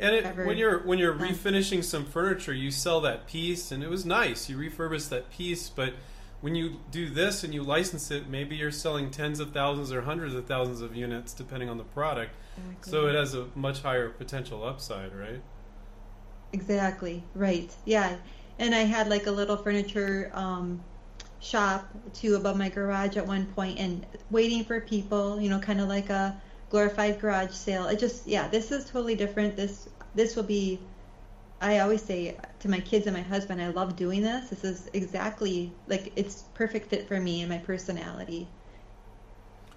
and 0.00 0.14
it, 0.14 0.36
when 0.46 0.56
you're 0.56 0.78
when 0.78 0.98
you're 0.98 1.12
refinishing 1.12 1.84
some 1.84 2.06
furniture, 2.06 2.54
you 2.54 2.70
sell 2.70 3.02
that 3.02 3.26
piece, 3.26 3.70
and 3.70 3.84
it 3.84 3.90
was 3.90 4.06
nice. 4.06 4.48
You 4.48 4.56
refurbish 4.56 5.10
that 5.10 5.30
piece, 5.30 5.68
but 5.68 5.92
when 6.40 6.54
you 6.54 6.78
do 6.90 7.10
this 7.10 7.44
and 7.44 7.52
you 7.52 7.62
license 7.62 8.10
it, 8.10 8.28
maybe 8.28 8.56
you're 8.56 8.70
selling 8.70 9.10
tens 9.10 9.40
of 9.40 9.52
thousands 9.52 9.92
or 9.92 10.02
hundreds 10.02 10.34
of 10.34 10.46
thousands 10.46 10.80
of 10.80 10.96
units, 10.96 11.32
depending 11.32 11.68
on 11.68 11.78
the 11.78 11.84
product. 11.84 12.32
So 12.82 13.06
it 13.06 13.14
has 13.14 13.34
a 13.34 13.46
much 13.54 13.82
higher 13.82 14.08
potential 14.10 14.64
upside, 14.64 15.14
right? 15.14 15.40
Exactly. 16.52 17.22
Right. 17.34 17.74
Yeah. 17.84 18.16
And 18.58 18.74
I 18.74 18.80
had 18.80 19.08
like 19.08 19.26
a 19.26 19.30
little 19.30 19.56
furniture 19.56 20.30
um, 20.34 20.82
shop 21.40 21.88
too 22.12 22.34
above 22.34 22.56
my 22.56 22.68
garage 22.68 23.16
at 23.16 23.26
one 23.26 23.46
point 23.46 23.78
and 23.78 24.04
waiting 24.30 24.64
for 24.64 24.80
people, 24.80 25.40
you 25.40 25.48
know, 25.48 25.58
kind 25.58 25.80
of 25.80 25.88
like 25.88 26.10
a 26.10 26.40
glorified 26.68 27.20
garage 27.20 27.52
sale. 27.52 27.86
It 27.86 27.98
just, 27.98 28.26
yeah, 28.26 28.48
this 28.48 28.70
is 28.70 28.84
totally 28.84 29.14
different. 29.14 29.56
This, 29.56 29.88
this 30.14 30.36
will 30.36 30.42
be, 30.42 30.80
I 31.60 31.80
always 31.80 32.02
say 32.02 32.36
to 32.60 32.68
my 32.68 32.80
kids 32.80 33.06
and 33.06 33.14
my 33.14 33.22
husband, 33.22 33.60
I 33.60 33.68
love 33.68 33.94
doing 33.94 34.22
this. 34.22 34.48
This 34.48 34.64
is 34.64 34.90
exactly 34.94 35.72
like 35.88 36.12
it's 36.16 36.44
perfect 36.54 36.88
fit 36.88 37.06
for 37.06 37.20
me 37.20 37.42
and 37.42 37.50
my 37.50 37.58
personality. 37.58 38.48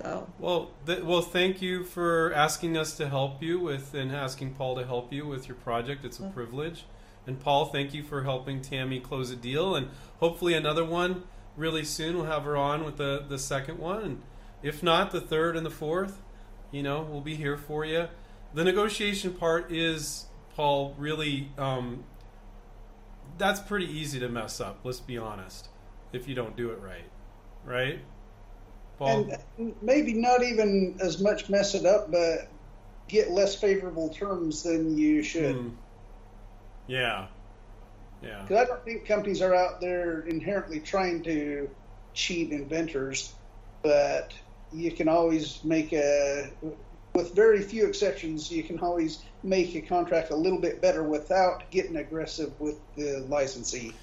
So, 0.02 0.28
Well, 0.40 0.72
th- 0.86 1.04
well, 1.04 1.22
thank 1.22 1.62
you 1.62 1.84
for 1.84 2.34
asking 2.34 2.78
us 2.78 2.96
to 2.98 3.10
help 3.10 3.44
you 3.44 3.60
with 3.60 3.94
and 3.94 4.12
asking 4.12 4.54
Paul 4.56 4.76
to 4.78 4.86
help 4.86 5.12
you 5.14 5.28
with 5.28 5.48
your 5.48 5.56
project. 5.56 6.04
It's 6.04 6.20
a 6.20 6.30
privilege. 6.30 6.86
And 7.28 7.40
Paul, 7.40 7.66
thank 7.66 7.94
you 7.94 8.04
for 8.04 8.24
helping 8.24 8.62
Tami 8.62 9.02
close 9.02 9.32
a 9.32 9.36
deal, 9.36 9.76
and 9.76 9.90
hopefully 10.20 10.54
another 10.56 10.84
one 10.84 11.24
really 11.56 11.86
soon. 11.86 12.18
We'll 12.18 12.26
have 12.26 12.44
her 12.44 12.58
on 12.58 12.84
with 12.84 12.98
the 12.98 13.24
the 13.28 13.40
second 13.40 13.80
one, 13.80 14.02
and 14.02 14.22
if 14.62 14.84
not, 14.84 15.12
the 15.12 15.22
third 15.22 15.56
and 15.56 15.66
the 15.66 15.72
fourth. 15.72 16.22
You 16.72 16.84
know, 16.84 17.02
we'll 17.02 17.22
be 17.22 17.36
here 17.36 17.56
for 17.56 17.86
you. 17.86 18.08
The 18.54 18.64
negotiation 18.64 19.34
part 19.34 19.72
is 19.72 20.26
Paul 20.56 20.96
really. 20.98 21.50
Um, 21.58 22.04
that's 23.38 23.60
pretty 23.60 23.88
easy 23.88 24.20
to 24.20 24.30
mess 24.30 24.62
up. 24.62 24.80
Let's 24.84 25.00
be 25.00 25.18
honest. 25.18 25.70
If 26.12 26.28
you 26.28 26.36
don't 26.36 26.56
do 26.56 26.70
it 26.70 26.80
right, 26.80 27.10
right? 27.66 28.00
Paul. 29.00 29.30
And 29.58 29.76
maybe 29.82 30.14
not 30.14 30.44
even 30.44 30.98
as 31.02 31.20
much 31.20 31.50
mess 31.50 31.74
it 31.74 31.86
up, 31.86 32.12
but 32.12 32.48
get 33.08 33.32
less 33.32 33.56
favorable 33.56 34.10
terms 34.10 34.64
than 34.64 34.98
you 34.98 35.24
should. 35.24 35.56
Hmm. 35.56 35.70
Yeah. 36.88 37.28
Yeah. 38.22 38.42
Because 38.44 38.58
I 38.58 38.66
don't 38.66 38.84
think 38.86 39.06
companies 39.06 39.42
are 39.42 39.54
out 39.54 39.82
there 39.82 40.22
inherently 40.22 40.80
trying 40.80 41.24
to 41.24 41.70
cheat 42.14 42.52
inventors, 42.52 43.34
but 43.82 44.34
you 44.72 44.92
can 44.92 45.08
always 45.08 45.64
make 45.64 45.94
a, 45.94 46.50
with 47.16 47.36
very 47.36 47.62
few 47.62 47.86
exceptions, 47.86 48.52
you 48.52 48.64
can 48.64 48.80
always 48.80 49.24
make 49.44 49.76
a 49.76 49.82
contract 49.82 50.32
a 50.32 50.36
little 50.36 50.60
bit 50.60 50.82
better 50.82 51.04
without 51.04 51.70
getting 51.70 51.98
aggressive 51.98 52.60
with 52.60 52.80
the 52.96 53.26
licensee. 53.30 53.94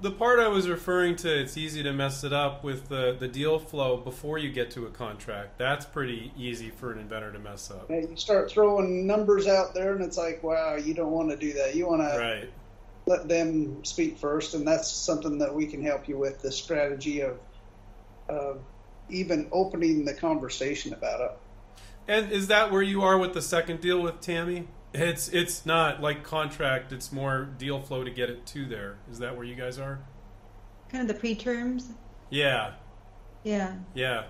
The 0.00 0.10
part 0.10 0.38
I 0.38 0.48
was 0.48 0.68
referring 0.68 1.16
to, 1.16 1.40
it's 1.40 1.56
easy 1.56 1.82
to 1.84 1.92
mess 1.92 2.24
it 2.24 2.32
up 2.32 2.64
with 2.64 2.88
the, 2.88 3.16
the 3.18 3.28
deal 3.28 3.58
flow 3.58 3.96
before 3.96 4.38
you 4.38 4.50
get 4.50 4.70
to 4.72 4.86
a 4.86 4.90
contract. 4.90 5.58
That's 5.58 5.84
pretty 5.84 6.32
easy 6.36 6.70
for 6.70 6.92
an 6.92 6.98
inventor 6.98 7.32
to 7.32 7.38
mess 7.38 7.70
up. 7.70 7.90
And 7.90 8.10
you 8.10 8.16
start 8.16 8.50
throwing 8.50 9.06
numbers 9.06 9.46
out 9.46 9.72
there, 9.72 9.94
and 9.94 10.04
it's 10.04 10.18
like, 10.18 10.42
wow, 10.42 10.76
you 10.76 10.94
don't 10.94 11.12
want 11.12 11.30
to 11.30 11.36
do 11.36 11.52
that. 11.54 11.74
You 11.74 11.86
want 11.88 12.02
to 12.02 12.18
Right. 12.18 12.50
let 13.06 13.28
them 13.28 13.84
speak 13.84 14.18
first, 14.18 14.54
and 14.54 14.66
that's 14.66 14.90
something 14.90 15.38
that 15.38 15.54
we 15.54 15.66
can 15.66 15.82
help 15.82 16.08
you 16.08 16.18
with 16.18 16.42
the 16.42 16.52
strategy 16.52 17.20
of, 17.20 17.38
of 18.28 18.60
even 19.08 19.48
opening 19.52 20.04
the 20.04 20.14
conversation 20.14 20.92
about 20.92 21.20
it. 21.20 21.30
And 22.06 22.30
is 22.30 22.48
that 22.48 22.70
where 22.70 22.82
you 22.82 23.02
are 23.02 23.18
with 23.18 23.34
the 23.34 23.42
second 23.42 23.80
deal 23.80 24.00
with 24.00 24.20
Tami? 24.20 24.66
It's 24.92 25.28
it's 25.28 25.66
not 25.66 26.00
like 26.00 26.22
contract, 26.22 26.92
it's 26.92 27.10
more 27.10 27.44
deal 27.58 27.80
flow 27.80 28.04
to 28.04 28.10
get 28.10 28.30
it 28.30 28.46
to 28.46 28.66
there. 28.66 28.96
Is 29.10 29.18
that 29.18 29.36
where 29.36 29.44
you 29.44 29.54
guys 29.54 29.78
are? 29.78 30.00
kind 30.90 31.02
of 31.02 31.08
the 31.08 31.20
pre-terms. 31.20 31.88
Yeah. 32.30 32.74
Yeah. 33.42 33.74
Yeah. 33.94 34.24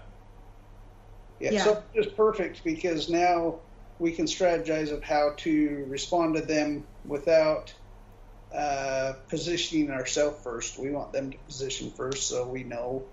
Yeah, 1.39 1.51
Yeah. 1.51 1.65
so 1.65 1.83
it's 1.93 2.11
perfect 2.15 2.65
because 2.65 3.11
now 3.11 3.57
we 3.99 4.13
can 4.13 4.25
strategize 4.25 4.91
of 4.91 5.03
how 5.03 5.35
to 5.39 5.85
respond 5.89 6.37
to 6.37 6.41
them 6.41 6.87
without 7.05 7.75
uh, 8.55 9.15
positioning 9.29 9.91
ourselves 9.91 10.43
first. 10.43 10.79
We 10.79 10.91
want 10.91 11.13
them 11.13 11.33
to 11.33 11.39
position 11.39 11.91
first, 11.91 12.29
so 12.29 12.47
we 12.49 12.63
know 12.63 13.05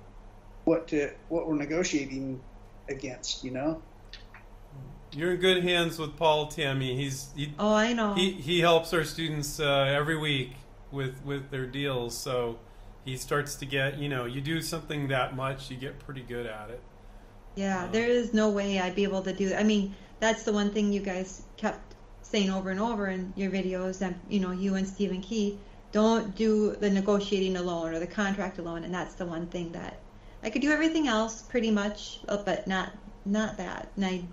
what 0.64 0.88
to 0.90 1.12
what 1.28 1.48
we're 1.48 1.58
negotiating 1.58 2.40
against. 2.88 3.44
You 3.44 3.52
know, 3.52 3.82
You're 5.14 5.34
in 5.34 5.40
good 5.42 5.64
hands 5.64 6.00
with 6.00 6.16
Paul 6.18 6.48
Tami. 6.48 6.96
He's 6.96 7.32
he, 7.36 7.54
Oh, 7.60 7.74
I 7.74 7.94
know. 7.94 8.14
he 8.14 8.32
he 8.34 8.60
helps 8.62 8.94
our 8.94 9.04
students 9.04 9.60
uh, 9.60 9.66
every 9.88 10.18
week 10.18 10.54
with 10.92 11.22
with 11.24 11.50
their 11.52 11.66
deals. 11.68 12.18
So 12.18 12.60
he 13.06 13.18
starts 13.18 13.56
to 13.58 13.66
get 13.66 13.98
you 13.98 14.10
know 14.10 14.26
you 14.26 14.42
do 14.42 14.62
something 14.62 15.08
that 15.10 15.36
much, 15.36 15.70
you 15.70 15.78
get 15.78 16.00
pretty 16.00 16.22
good 16.24 16.46
at 16.46 16.70
it. 16.70 16.82
Yeah, 17.56 17.86
Um, 17.86 17.92
there 17.92 18.08
is 18.08 18.34
no 18.34 18.50
way 18.50 18.80
I'd 18.80 18.96
be 18.96 19.04
able 19.04 19.22
to 19.24 19.34
do. 19.34 19.54
I 19.54 19.64
mean, 19.64 19.96
that's 20.20 20.44
the 20.44 20.54
one 20.54 20.72
thing 20.72 20.92
you 20.94 21.02
guys 21.02 21.44
kept 21.58 21.96
saying 22.22 22.50
over 22.50 22.70
and 22.70 22.80
over 22.80 23.08
in 23.08 23.34
your 23.36 23.52
videos, 23.52 24.02
and 24.02 24.16
you 24.30 24.40
know, 24.40 24.52
you 24.52 24.76
and 24.76 24.88
Stephen 24.88 25.22
Key, 25.22 25.60
don't 25.92 26.36
do 26.36 26.76
the 26.76 26.90
negotiating 26.90 27.58
alone 27.58 27.94
or 27.94 28.00
the 28.00 28.08
contract 28.08 28.58
alone, 28.60 28.84
and 28.84 28.94
that's 28.94 29.16
the 29.16 29.26
one 29.26 29.48
thing 29.48 29.72
that 29.74 30.00
I 30.44 30.50
could 30.50 30.62
do 30.62 30.72
everything 30.72 31.08
else 31.08 31.42
pretty 31.42 31.72
much, 31.72 32.20
but 32.28 32.68
not 32.68 32.94
not 33.26 33.58
that. 33.58 33.92
And 33.96 34.06
I, 34.06 34.24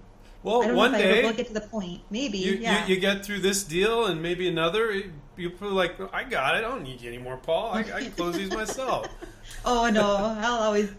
Well, 0.42 0.62
I 0.62 0.66
don't 0.68 0.76
one 0.76 0.92
day 0.92 1.24
will 1.24 1.32
get 1.32 1.48
to 1.48 1.54
the 1.54 1.60
point. 1.60 2.00
Maybe, 2.10 2.38
you, 2.38 2.52
yeah. 2.52 2.86
you 2.86 2.94
you 2.94 3.00
get 3.00 3.24
through 3.24 3.40
this 3.40 3.64
deal 3.64 4.06
and 4.06 4.22
maybe 4.22 4.48
another. 4.48 5.02
You 5.36 5.50
feel 5.50 5.70
like 5.70 5.96
I 6.12 6.24
got 6.24 6.56
it. 6.56 6.58
I 6.58 6.60
don't 6.60 6.82
need 6.82 7.00
you 7.00 7.08
anymore, 7.08 7.38
Paul. 7.38 7.72
I, 7.72 7.80
I 7.80 8.02
can 8.02 8.12
close 8.12 8.36
these 8.36 8.52
myself. 8.52 9.08
oh 9.64 9.90
no, 9.90 10.16
I'll 10.40 10.62
always. 10.62 10.90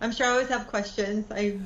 I'm 0.00 0.12
sure 0.12 0.26
I 0.26 0.30
always 0.30 0.48
have 0.48 0.68
questions. 0.68 1.26
I. 1.30 1.58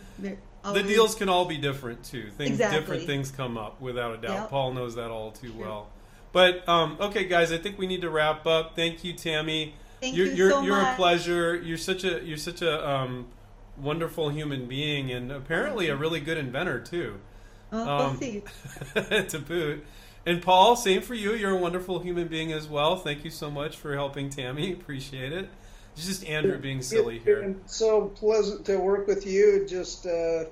The 0.64 0.82
deals 0.82 1.16
can 1.16 1.28
all 1.28 1.44
be 1.44 1.58
different 1.58 2.04
too. 2.04 2.30
Things 2.30 2.52
Exactly. 2.52 2.78
different 2.78 3.02
things 3.04 3.30
come 3.32 3.58
up 3.58 3.80
without 3.80 4.14
a 4.14 4.18
doubt. 4.18 4.34
Yep. 4.34 4.50
Paul 4.50 4.72
knows 4.72 4.94
that 4.94 5.10
all 5.10 5.32
too 5.32 5.48
Sure. 5.48 5.60
well. 5.60 5.88
But 6.32 6.66
um, 6.68 6.96
okay, 7.00 7.24
guys, 7.24 7.52
I 7.52 7.58
think 7.58 7.78
we 7.78 7.86
need 7.86 8.00
to 8.02 8.10
wrap 8.10 8.46
up. 8.46 8.74
Thank 8.76 9.04
you, 9.04 9.12
Tami. 9.14 9.72
Thank 10.00 10.16
you're 10.16 10.26
you 10.26 10.34
you're, 10.34 10.50
so 10.50 10.62
you're 10.62 10.80
a 10.80 10.94
pleasure. 10.96 11.56
You're 11.56 11.78
such 11.78 12.04
a 12.04 12.22
you're 12.24 12.36
such 12.36 12.62
a 12.62 12.88
um, 12.88 13.26
wonderful 13.76 14.28
human 14.30 14.66
being, 14.66 15.10
and 15.10 15.30
apparently 15.32 15.88
a 15.88 15.96
really 15.96 16.20
good 16.20 16.38
inventor 16.38 16.80
too. 16.80 17.20
Oh, 17.72 18.06
Um, 18.08 18.18
to 18.94 19.38
boot. 19.38 19.84
And 20.24 20.40
Paul, 20.42 20.76
same 20.76 21.02
for 21.02 21.14
you. 21.14 21.32
You're 21.32 21.52
a 21.52 21.56
wonderful 21.56 21.98
human 22.00 22.28
being 22.28 22.52
as 22.52 22.68
well. 22.68 22.96
Thank 22.96 23.24
you 23.24 23.30
so 23.30 23.50
much 23.50 23.76
for 23.76 23.94
helping 23.94 24.28
Tami. 24.30 24.72
Appreciate 24.80 25.32
it. 25.32 25.48
It's 25.96 26.06
just 26.06 26.24
Andrew 26.24 26.58
being 26.58 26.80
silly 26.80 27.16
It's 27.16 27.24
here. 27.24 27.40
been 27.40 27.60
so 27.66 28.08
pleasant 28.08 28.64
to 28.66 28.78
work 28.78 29.06
with 29.06 29.26
you. 29.26 29.66
Just 29.68 30.06
uh, 30.06 30.44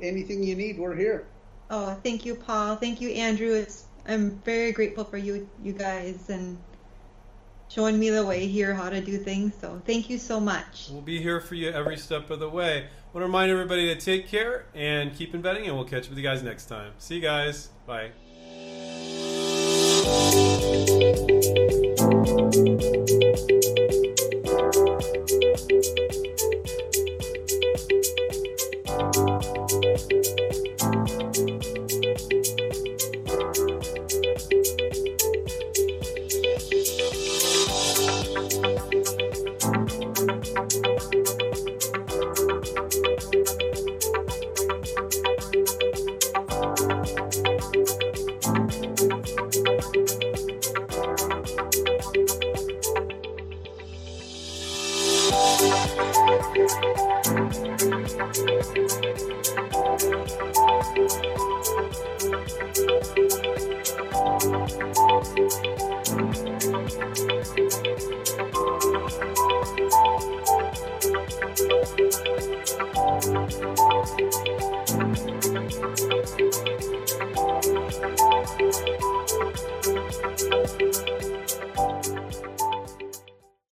anything 0.00 0.42
you 0.42 0.54
need, 0.54 0.78
we're 0.78 0.94
here. 0.94 1.26
Oh, 1.70 1.98
thank 2.02 2.24
you, 2.24 2.34
Paul. 2.34 2.76
Thank 2.76 3.00
you, 3.00 3.10
Andrew. 3.10 3.52
It's 3.54 3.84
I'm 4.06 4.38
very 4.44 4.72
grateful 4.72 5.04
for 5.04 5.18
you, 5.18 5.48
you 5.62 5.72
guys, 5.74 6.30
and 6.30 6.56
showing 7.68 7.98
me 7.98 8.10
the 8.10 8.24
way 8.24 8.46
here, 8.46 8.74
how 8.74 8.90
to 8.90 9.00
do 9.00 9.18
things. 9.18 9.54
So 9.60 9.80
thank 9.86 10.10
you 10.10 10.18
so 10.18 10.40
much. 10.40 10.88
We'll 10.90 11.00
be 11.00 11.20
here 11.20 11.40
for 11.40 11.54
you 11.54 11.70
every 11.70 11.96
step 11.96 12.30
of 12.30 12.40
the 12.40 12.48
way. 12.48 12.84
I 12.84 13.10
want 13.12 13.22
to 13.22 13.26
remind 13.26 13.50
everybody 13.50 13.94
to 13.94 14.00
take 14.00 14.28
care 14.28 14.66
and 14.74 15.14
keep 15.14 15.34
inventing, 15.34 15.66
and 15.66 15.76
we'll 15.76 15.84
catch 15.84 16.04
up 16.04 16.10
with 16.10 16.18
you 16.18 16.24
guys 16.24 16.42
next 16.42 16.66
time. 16.66 16.92
See 16.98 17.16
you 17.16 17.22
guys. 17.22 17.70
Bye. 17.86 18.10